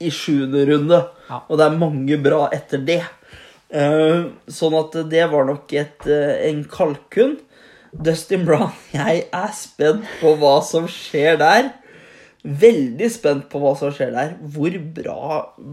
[0.01, 1.39] i sjuende runde, Ja.
[1.47, 3.03] og det er mange bra etter det.
[3.73, 7.37] Uh, sånn at det var nok et, uh, en kalkun.
[7.95, 11.71] Dustin Brown, jeg er spent på hva som skjer der.
[12.43, 14.33] Veldig spent på hva som skjer der.
[14.51, 15.19] Hvor bra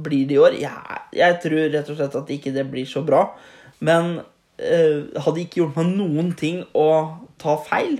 [0.05, 0.59] blir det i år?
[0.61, 3.25] Jeg, jeg tror rett og slett at ikke det blir så bra.
[3.83, 4.21] Men
[4.61, 6.87] eh, hadde ikke gjort meg noen ting å
[7.43, 7.99] ta feil.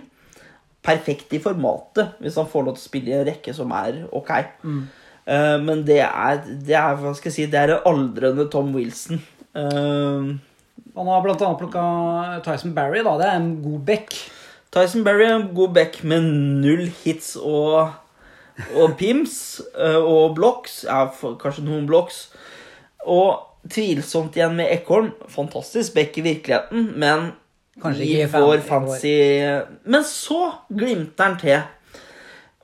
[0.87, 4.05] Perfekt i formatet, hvis han får lov til å spille i en rekke som er
[4.17, 4.31] ok.
[5.27, 8.71] Eh, men det er, det er hva skal jeg si, det er en aldrende Tom
[8.77, 9.19] Wilson.
[9.51, 10.31] Eh,
[10.97, 11.83] Han har blant annet plukka
[12.47, 13.17] Tyson Barry, da.
[13.21, 14.15] Det er en god back.
[14.75, 16.25] Tyson Barry er en god back med
[16.63, 17.91] null hits og,
[18.77, 20.83] og pims eh, og blocks.
[20.89, 21.07] Ja,
[21.41, 22.29] kanskje noen blocks.
[23.07, 23.41] Og
[23.71, 25.13] tvilsomt igjen med Eckholm.
[25.29, 27.33] Fantastisk back i virkeligheten, men
[27.81, 29.13] Kanskje i vår fancy
[29.89, 31.61] Men så glimter han til.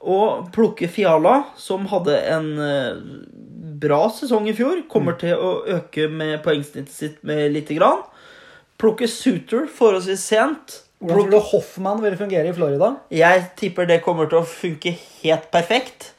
[0.07, 2.99] Og plukker Fiala, som hadde en eh,
[3.81, 8.05] bra sesong i fjor, kommer til å øke med poengsnittet sitt med lite grann.
[8.79, 10.77] Plukker Suter forholdsvis sent.
[10.99, 12.95] Hvordan tror du Hoffmann vil fungere i Florida?
[13.13, 16.13] Jeg tipper det kommer til å funke helt perfekt.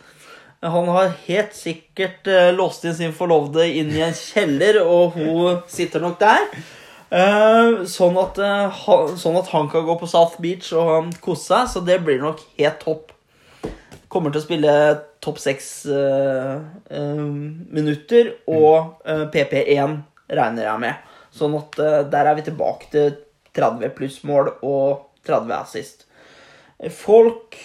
[0.61, 5.59] Han har helt sikkert uh, låst inn sin forlovede inn i en kjeller, og hun
[5.69, 6.47] sitter nok der.
[7.07, 11.45] Uh, sånn, at, uh, ha, sånn at han kan gå på South Beach og kose
[11.45, 13.13] seg, så det blir nok helt topp.
[14.11, 14.73] Kommer til å spille
[15.23, 16.55] topp seks eh,
[16.89, 17.23] eh,
[17.75, 19.97] minutter og eh, PP1,
[20.39, 21.07] regner jeg med.
[21.36, 23.17] Sånn at eh, der er vi tilbake til
[23.58, 26.05] 30 pluss mål og 30 assist.
[26.93, 27.58] Folk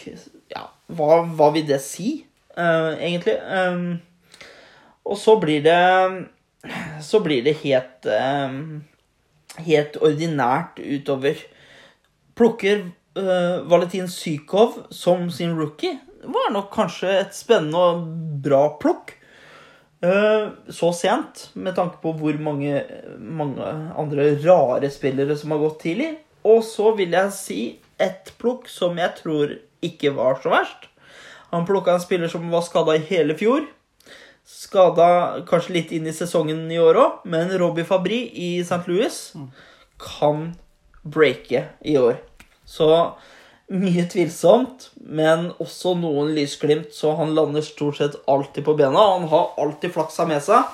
[0.52, 2.22] Ja, hva, hva vil det si,
[2.56, 3.36] uh, egentlig?
[3.44, 4.00] Um,
[5.04, 6.28] og så blir det
[7.02, 8.82] Så blir det helt um,
[9.60, 11.36] Helt ordinært utover.
[12.38, 12.86] Plukker
[13.18, 15.98] uh, Valentin Sykov som sin rookie.
[16.24, 18.06] Var nok kanskje et spennende og
[18.40, 19.12] bra plukk.
[20.02, 22.80] Eh, så sent, med tanke på hvor mange,
[23.18, 23.66] mange
[23.98, 26.16] andre rare spillere som har gått tidlig.
[26.42, 27.60] Og så vil jeg si
[28.02, 30.88] et plukk som jeg tror ikke var så verst.
[31.52, 33.68] Han plukka en spiller som var skada i hele fjor.
[34.48, 38.82] Skada kanskje litt inn i sesongen i år òg, men Robbie Fabry i St.
[38.90, 39.18] Louis
[40.02, 40.48] kan
[41.06, 42.18] breake i år.
[42.66, 42.88] Så
[43.72, 49.06] mye tvilsomt, men også noen lysglimt, så han lander stort sett alltid på bena.
[49.16, 50.68] Han har alltid flaksa med seg.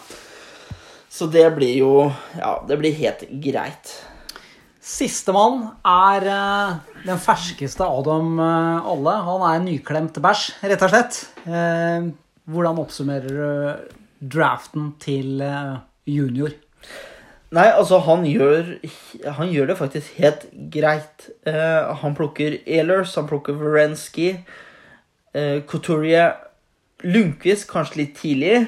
[1.08, 1.92] Så det blir jo
[2.36, 3.94] Ja, det blir helt greit.
[4.88, 9.16] Sistemann er eh, den ferskeste av dem eh, alle.
[9.26, 11.20] Han er en nyklemt bæsj, rett og slett.
[11.44, 12.08] Eh,
[12.48, 15.42] hvordan oppsummerer du draften til
[16.08, 16.56] junior?
[17.54, 18.74] Nei, altså, han gjør,
[19.38, 21.30] han gjør det faktisk helt greit.
[21.48, 24.34] Uh, han plukker Ehlers, han plukker Verensky,
[25.36, 26.36] uh, Couturier
[27.06, 28.66] Lundqvist kanskje litt tidlig.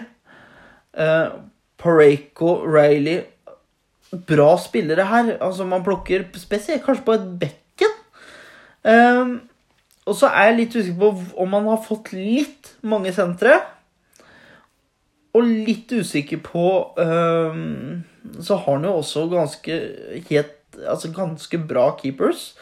[0.97, 1.37] Uh,
[1.81, 3.23] Pareko, Riley
[4.27, 5.37] Bra spillere her.
[5.41, 7.93] Altså, man plukker spesielt kanskje på et bekken.
[8.85, 9.37] Eh,
[10.09, 11.11] og så er jeg litt usikker på
[11.45, 13.61] om han har fått litt mange sentre.
[15.37, 16.65] Og litt usikker på
[16.99, 18.01] øhm,
[18.41, 19.81] Så har han jo også ganske
[20.29, 20.57] helt,
[20.87, 22.55] Altså ganske bra keepers.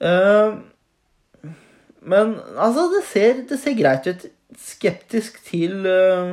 [0.00, 0.56] Uh,
[2.00, 4.24] men altså, det ser, det ser greit ut.
[4.56, 6.32] Skeptisk til uh,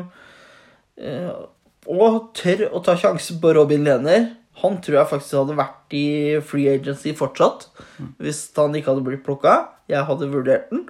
[1.01, 1.43] uh,
[1.91, 4.29] Og tør å ta sjansen på Robin Lehner.
[4.63, 6.07] Han tror jeg faktisk hadde vært i
[6.45, 7.67] free agency fortsatt.
[8.21, 9.57] Hvis han ikke hadde blitt plukka.
[9.91, 10.85] Jeg hadde vurdert den.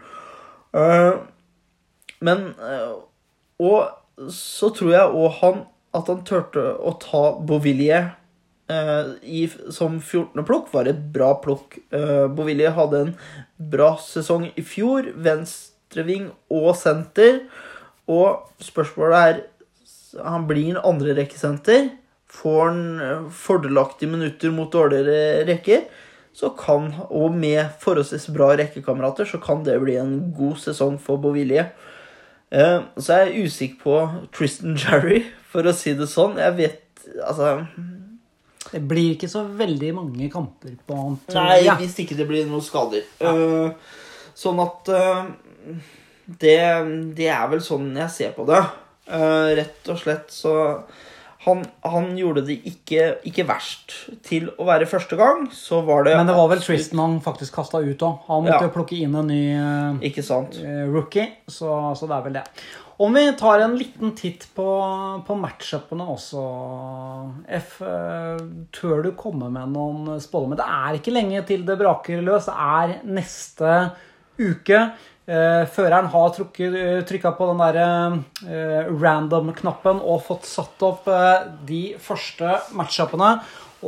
[2.22, 2.44] Men
[3.58, 3.88] Og
[4.30, 5.64] så tror jeg òg han
[5.94, 8.12] at han turte å ta Bovillier
[8.72, 10.44] eh, i, som 14.
[10.48, 11.78] plukk, var et bra plukk.
[11.94, 13.16] Eh, Bovillier hadde en
[13.58, 15.12] bra sesong i fjor.
[15.16, 17.44] Venstreving og senter.
[18.10, 19.44] Og spørsmålet er
[20.24, 21.92] Han blir en andrerekkesenter.
[22.34, 25.86] Får han eh, fordelaktige minutter mot dårligere rekker,
[26.34, 31.22] så kan, og med forholdsvis bra rekkekamerater, så kan det bli en god sesong for
[31.22, 31.70] Bovillier.
[32.52, 33.98] Eh, Så er jeg usikker på
[34.34, 35.24] Tristan Jarry,
[35.54, 36.40] for å si det sånn.
[36.42, 36.80] Jeg vet
[37.24, 37.66] Altså
[38.72, 41.18] Det blir ikke så veldig mange kamper på han.
[41.36, 41.76] Nei, ja.
[41.78, 43.04] hvis ikke det blir noen skader.
[43.22, 43.92] Eh,
[44.34, 45.28] Sånn at uh,
[46.26, 46.58] det,
[47.14, 48.64] det er vel sånn jeg ser på det.
[49.06, 50.54] Uh, Rett og slett så
[51.44, 53.94] han, han gjorde det ikke, ikke verst.
[54.24, 57.58] Til å være første gang, så var det Men det var vel Tristan han faktisk
[57.60, 58.22] kasta ut òg.
[58.30, 58.72] Han måtte Ja.
[58.72, 62.46] plukke inn en ny uh, rookie, så, så det er vel det.
[62.98, 64.66] Om vi tar en liten titt på,
[65.26, 66.44] på matchupene også,
[67.58, 68.44] F, eh,
[68.76, 70.60] tør du komme med noen spådommer?
[70.60, 72.52] Det er ikke lenge til det braker løs.
[72.52, 73.74] Det er neste
[74.38, 74.84] uke.
[75.26, 81.84] Eh, føreren har trykka på den der eh, random-knappen og fått satt opp eh, de
[81.98, 83.34] første matchupene.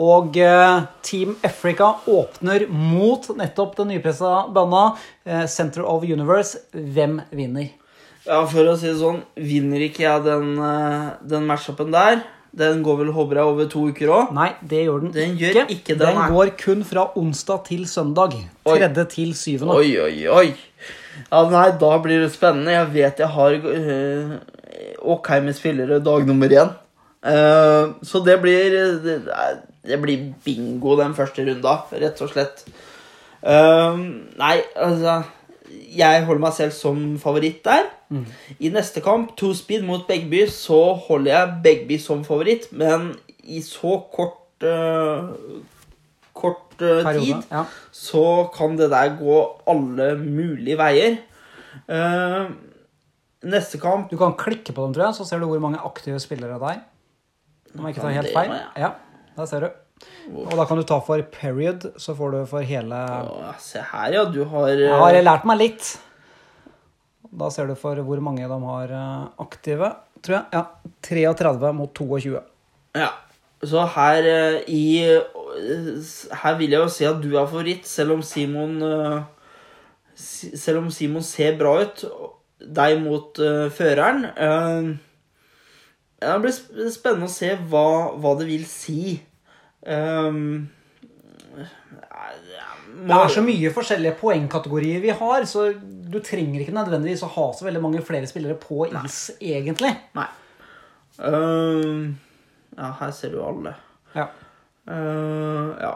[0.02, 4.88] Og eh, Team Africa åpner mot nettopp den nypressa banda
[5.24, 6.66] eh, Center of Universe.
[6.74, 7.70] Hvem vinner?
[8.26, 12.24] Ja, for å si det sånn, vinner ikke jeg den, eh, den matchupen der,
[12.56, 14.30] Den går vel, håper jeg, over to uker òg?
[14.32, 16.30] Nei, det gjør den, Den gjør ikke Den nei.
[16.32, 18.38] går kun fra onsdag til søndag.
[18.64, 18.78] Oi.
[18.78, 19.76] Tredje til syvende.
[19.76, 20.56] Oi, oi, oi.
[21.32, 22.72] Ja, nei, da blir det spennende.
[22.72, 24.40] Jeg vet jeg har øh,
[25.04, 26.72] ok med spillere dag nummer én.
[27.26, 28.72] Uh, så det blir
[29.04, 29.20] det,
[29.84, 32.64] det blir bingo den første runda, rett og slett.
[33.44, 34.00] Uh,
[34.40, 35.26] nei, altså
[35.96, 37.88] Jeg holder meg selv som favoritt der.
[38.60, 43.14] I neste kamp, to speed mot Begby, så holder jeg Begby som favoritt, men
[43.44, 45.32] i så kort uh,
[46.36, 47.26] Kort uh, Periode.
[47.26, 47.64] tid Ja.
[47.92, 49.38] så kan det der gå
[49.68, 51.18] alle mulige veier.
[51.90, 52.52] Uh,
[53.46, 56.20] neste kamp Du kan klikke på dem, tror jeg, så ser du hvor mange aktive
[56.20, 56.84] spillere det er.
[57.76, 58.54] Om jeg ikke tar helt feil.
[58.78, 58.90] Ja,
[59.38, 59.70] der ser du.
[60.34, 64.16] Og da kan du ta for period, så får du for hele Å, Se her,
[64.18, 64.24] ja.
[64.28, 65.92] Du har eh, Jeg har lært meg litt.
[67.36, 69.92] Da ser du for hvor mange de har eh, aktive,
[70.26, 70.46] tror jeg.
[70.56, 70.66] Ja,
[71.06, 72.42] 33 mot 22.
[72.98, 73.12] Ja.
[73.66, 76.12] Så her eh, i eh,
[76.44, 79.22] Her vil jeg jo si at du er favoritt, selv om Simon eh,
[80.20, 82.04] Selv om Simon ser bra ut.
[82.60, 84.26] Deg mot eh, føreren.
[84.36, 84.92] Eh,
[86.26, 86.56] det blir
[86.92, 87.88] spennende å se hva,
[88.20, 89.18] hva det vil si.
[89.86, 90.70] Um,
[93.06, 97.46] Det er så mye forskjellige poengkategorier vi har, så du trenger ikke nødvendigvis å ha
[97.54, 99.92] så veldig mange flere spillere på is, egentlig.
[100.16, 100.28] Nei.
[101.20, 102.16] Um,
[102.78, 103.76] ja, her ser du alle.
[104.16, 104.28] Ja.
[104.88, 105.92] Uh, ja.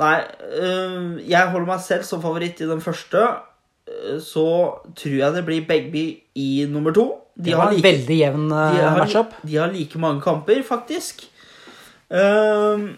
[0.00, 0.14] Nei,
[0.60, 3.24] uh, jeg holder meg selv som favoritt i den første.
[3.88, 4.44] Uh, Så
[4.96, 6.04] tror jeg det blir Begby
[6.40, 7.08] i nummer to.
[7.36, 9.32] De Det var har en like, veldig jevn eh, matchup.
[9.42, 11.24] de har like mange kamper, faktisk.
[12.10, 12.96] Um,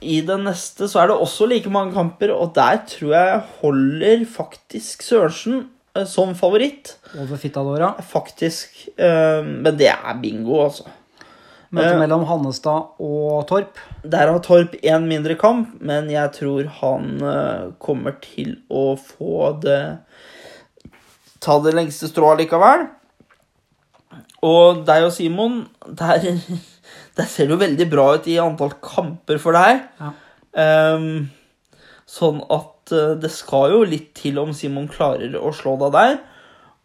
[0.00, 4.24] I den neste så er det også like mange kamper, og der tror jeg holder
[4.28, 5.66] faktisk Sørensen
[5.98, 6.96] uh, som favoritt.
[7.18, 7.92] Over Fittadora.
[8.00, 8.88] Faktisk.
[8.96, 10.88] Um, men det er bingo, altså.
[11.70, 11.98] Møte Eh.
[12.00, 13.78] mellom Hannestad og Torp.
[14.02, 19.60] Der har Torp én mindre kamp, men jeg tror han eh, kommer til å få
[19.62, 19.98] det
[21.40, 22.82] Ta det lengste strået likevel.
[24.44, 25.62] Og deg og Simon,
[25.96, 26.26] der,
[27.20, 29.84] der ser jo veldig bra ut i antall kamper for deg.
[30.00, 30.12] Ja.
[30.96, 31.28] Um,
[32.10, 36.16] sånn at eh, det skal jo litt til om Simon klarer å slå deg der.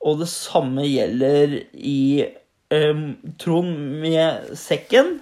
[0.06, 2.26] Og det samme gjelder i
[2.70, 5.16] um, Trond med sekken.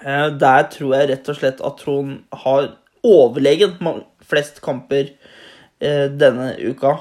[0.00, 2.72] Uh, der tror jeg rett og slett at Trond har
[3.04, 3.82] overlegent
[4.24, 6.96] flest kamper uh, denne uka.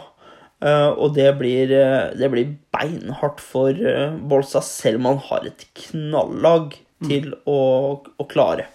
[0.62, 5.48] Eh, og det blir, eh, det blir beinhardt for eh, Bolsa, selv om han har
[5.50, 6.76] et knallag
[7.08, 7.62] til å,
[8.06, 8.68] å klare.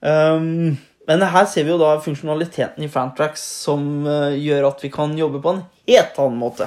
[0.00, 5.12] Um, men her ser vi jo da funksjonaliteten i Fantrax som gjør at vi kan
[5.18, 5.60] jobbe på en
[5.90, 6.66] helt annen måte.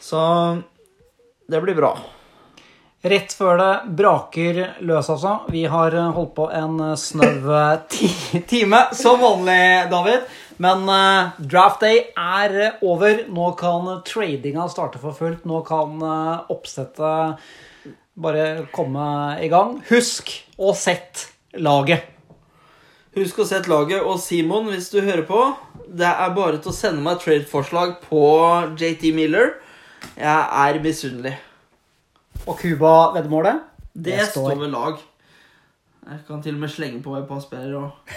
[0.00, 0.20] Så
[1.50, 1.96] det blir bra.
[3.06, 5.34] Rett før det braker løs, altså.
[5.52, 7.56] Vi har holdt på en snau
[7.90, 8.08] ti
[8.48, 10.28] time, som vanlig, David.
[10.62, 13.24] Men uh, draft day er eh, over.
[13.28, 15.44] Nå kan tradinga starte for fullt.
[15.48, 17.40] Nå kan uh, oppsettet
[18.16, 19.06] bare komme
[19.44, 19.76] i gang.
[19.90, 22.12] Husk å sette laget.
[23.16, 25.40] Husk å sette laget, og Simon, hvis du hører på,
[25.88, 28.24] det er bare til å sende meg trade-forslag på
[28.76, 29.54] JT Miller.
[30.20, 31.32] Jeg er misunnelig.
[32.44, 33.62] Og Cuba-veddemålet?
[33.96, 35.00] Det, står ved lag.
[36.06, 38.12] Jeg kan til og med slenge på et par spillere òg.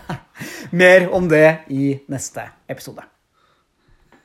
[0.80, 3.06] Mer om det i neste episode.